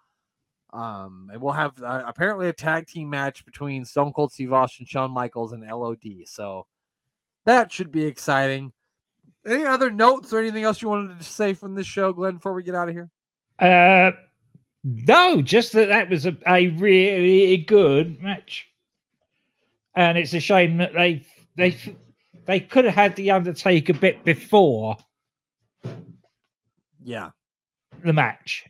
[0.73, 4.87] Um, and we'll have uh, apparently a tag team match between Stone Cold Steve Austin,
[4.87, 6.27] Shawn Michaels, and LOD.
[6.27, 6.67] So
[7.47, 8.73] that should be exciting.
[9.47, 12.55] Any other notes or anything else you wanted to say from this show, Glenn, before
[12.55, 13.11] we get out of here?
[13.61, 14.11] uh,
[14.83, 18.67] no, just that that was a, a really good match,
[19.95, 21.25] and it's a shame that they
[21.55, 21.79] they
[22.47, 24.97] they could have had the Undertaker a bit before
[27.03, 27.31] Yeah,
[28.03, 28.65] the match.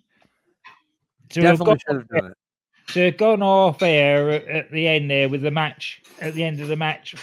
[1.30, 2.36] To have definitely should have done it.
[2.92, 6.44] to have gone off air at, at the end there with the match at the
[6.44, 7.14] end of the match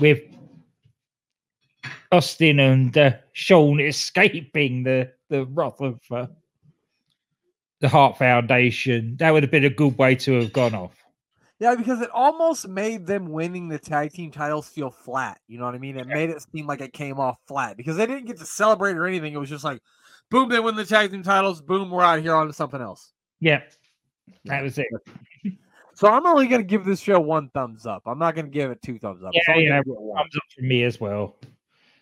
[0.00, 0.20] with
[2.12, 6.26] Austin and uh, Shawn escaping the the wrath of uh,
[7.80, 9.16] the Hart Foundation.
[9.18, 11.05] That would have been a good way to have gone off.
[11.58, 15.40] Yeah, because it almost made them winning the tag team titles feel flat.
[15.48, 15.96] You know what I mean?
[15.96, 18.96] It made it seem like it came off flat because they didn't get to celebrate
[18.96, 19.32] or anything.
[19.32, 19.80] It was just like,
[20.30, 21.62] boom, they win the tag team titles.
[21.62, 23.12] Boom, we're out here on to something else.
[23.40, 23.62] Yeah,
[24.44, 24.86] that was it.
[25.94, 28.02] So I'm only going to give this show one thumbs up.
[28.04, 29.30] I'm not going to give it two thumbs up.
[29.32, 30.18] Yeah, So I'm gonna yeah, give it one.
[30.18, 31.36] Thumbs up from me as well.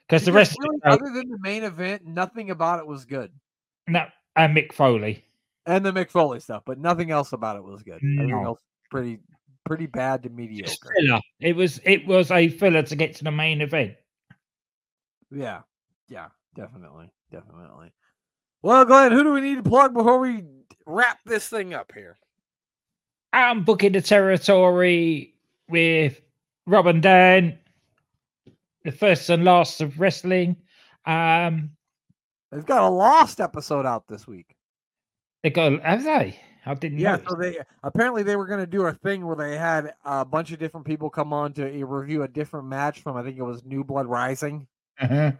[0.09, 3.05] Because the rest really, of the other than the main event, nothing about it was
[3.05, 3.30] good.
[3.86, 5.24] no, and Mick Foley.
[5.66, 8.00] And the Mick Foley stuff, but nothing else about it was good.
[8.02, 8.59] Everything else
[8.90, 9.20] pretty
[9.64, 10.72] pretty bad to mediocre.
[10.96, 11.20] filler.
[11.40, 13.94] It was it was a filler to get to the main event.
[15.30, 15.60] Yeah,
[16.08, 17.92] yeah, definitely, definitely.
[18.62, 20.44] Well, Glenn, who do we need to plug before we
[20.86, 22.18] wrap this thing up here?
[23.32, 25.34] I'm booking the territory
[25.68, 26.20] with
[26.66, 27.58] Rob and Dan,
[28.84, 30.56] the first and last of wrestling.
[31.04, 31.70] Um,
[32.52, 34.54] They've got a lost episode out this week.
[35.42, 36.38] they got have they?
[36.66, 37.22] I didn't Yeah, know.
[37.28, 40.52] so they apparently they were going to do a thing where they had a bunch
[40.52, 43.42] of different people come on to uh, review a different match from I think it
[43.42, 44.66] was New Blood Rising,
[45.00, 45.32] Uh-huh.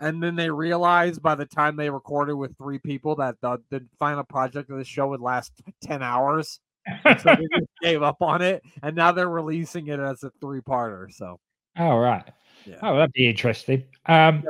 [0.00, 3.84] and then they realized by the time they recorded with three people that the, the
[3.98, 5.52] final project of the show would last
[5.82, 6.60] ten hours.
[7.04, 11.12] so they just gave up on it, and now they're releasing it as a three-parter.
[11.12, 11.38] So
[11.76, 12.24] All right.
[12.66, 12.76] Yeah.
[12.82, 13.84] Oh, that'd be interesting.
[14.06, 14.44] Um,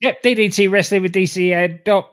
[0.00, 2.08] yep, DDT Wrestling with DC Doc.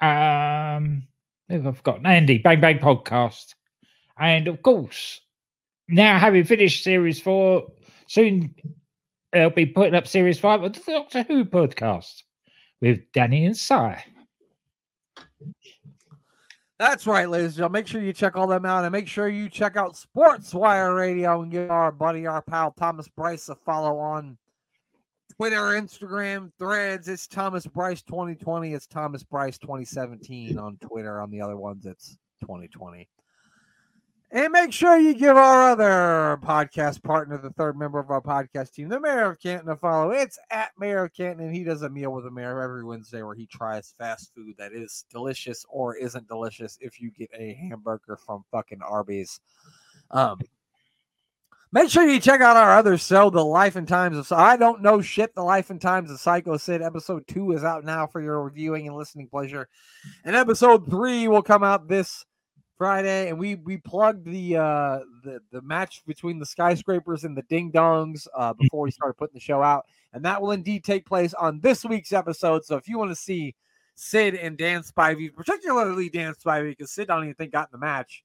[0.00, 1.06] Um,
[1.48, 2.06] who have I forgotten?
[2.06, 3.54] Andy, Bang Bang Podcast.
[4.18, 5.20] And of course,
[5.88, 7.66] now having finished series four,
[8.06, 8.68] soon uh,
[9.32, 12.22] they'll be putting up series five of the Doctor Who podcast
[12.80, 13.74] with Danny and Si.
[16.78, 17.80] That's right, ladies and gentlemen.
[17.80, 20.94] Make sure you check all them out and make sure you check out Sports Wire
[20.94, 24.36] Radio and give our buddy, our pal Thomas Bryce a follow on
[25.36, 27.08] Twitter, Instagram, threads.
[27.08, 28.72] It's Thomas Bryce 2020.
[28.72, 31.20] It's Thomas Bryce 2017 on Twitter.
[31.20, 33.08] On the other ones, it's 2020.
[34.30, 38.74] And make sure you give our other podcast partner, the third member of our podcast
[38.74, 40.10] team, the Mayor of Canton, a follow.
[40.10, 43.22] It's at Mayor of Canton, and he does a meal with the mayor every Wednesday
[43.22, 47.54] where he tries fast food that is delicious or isn't delicious if you get a
[47.54, 49.40] hamburger from fucking Arby's.
[50.12, 50.38] Um,
[51.74, 54.80] Make sure you check out our other show, The Life and Times of I Don't
[54.80, 56.82] Know Shit, The Life and Times of Psycho Sid.
[56.82, 59.68] Episode two is out now for your reviewing and listening pleasure.
[60.24, 62.24] And episode three will come out this
[62.78, 63.28] Friday.
[63.28, 67.72] And we we plugged the uh the, the match between the skyscrapers and the ding
[67.72, 69.84] dongs uh before we started putting the show out.
[70.12, 72.64] And that will indeed take place on this week's episode.
[72.64, 73.56] So if you want to see
[73.96, 77.84] Sid and Dan Spivey, particularly Dan Spivey, because Sid don't even think got in the
[77.84, 78.22] match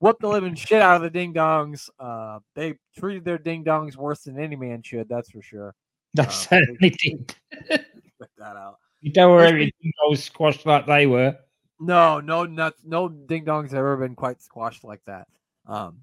[0.00, 1.88] whooped the living shit out of the ding dongs.
[1.98, 5.08] Uh, they treated their ding dongs worse than any man should.
[5.08, 5.74] That's for sure.
[6.14, 7.34] That's Uh, did.
[7.68, 7.80] Check
[8.38, 8.76] that out.
[9.00, 11.36] You don't worry, everything goes squashed like they were.
[11.78, 15.28] No, no nuts, no ding dongs have ever been quite squashed like that.
[15.66, 15.98] Um,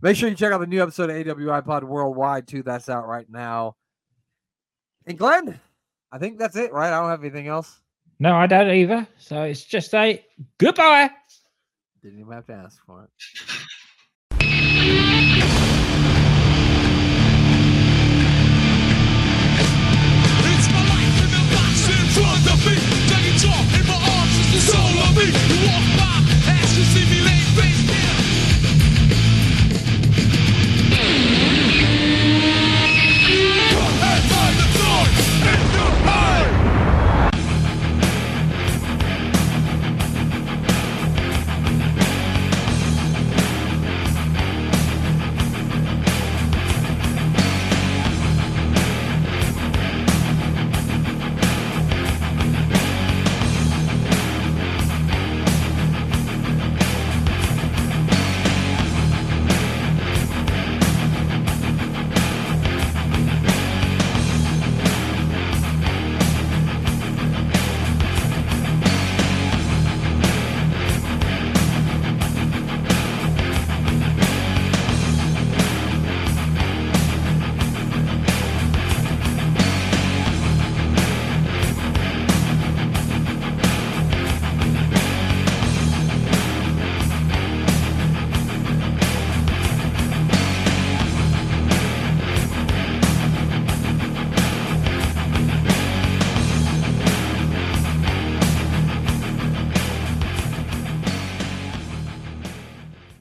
[0.00, 2.62] make sure you check out the new episode of AWI Pod Worldwide too.
[2.62, 3.74] That's out right now.
[5.06, 5.58] And Glenn,
[6.12, 6.92] I think that's it, right?
[6.92, 7.80] I don't have anything else.
[8.18, 9.06] No, I don't either.
[9.18, 10.24] So it's just a
[10.58, 11.10] goodbye.
[12.06, 13.10] Didn't even have to ask for it.
[13.18, 14.46] It's
[20.70, 22.78] my life in the box in front of me.
[23.10, 25.26] Taking off in my arms is the soul of me.
[25.50, 27.85] You walk by, ask to see me laid face.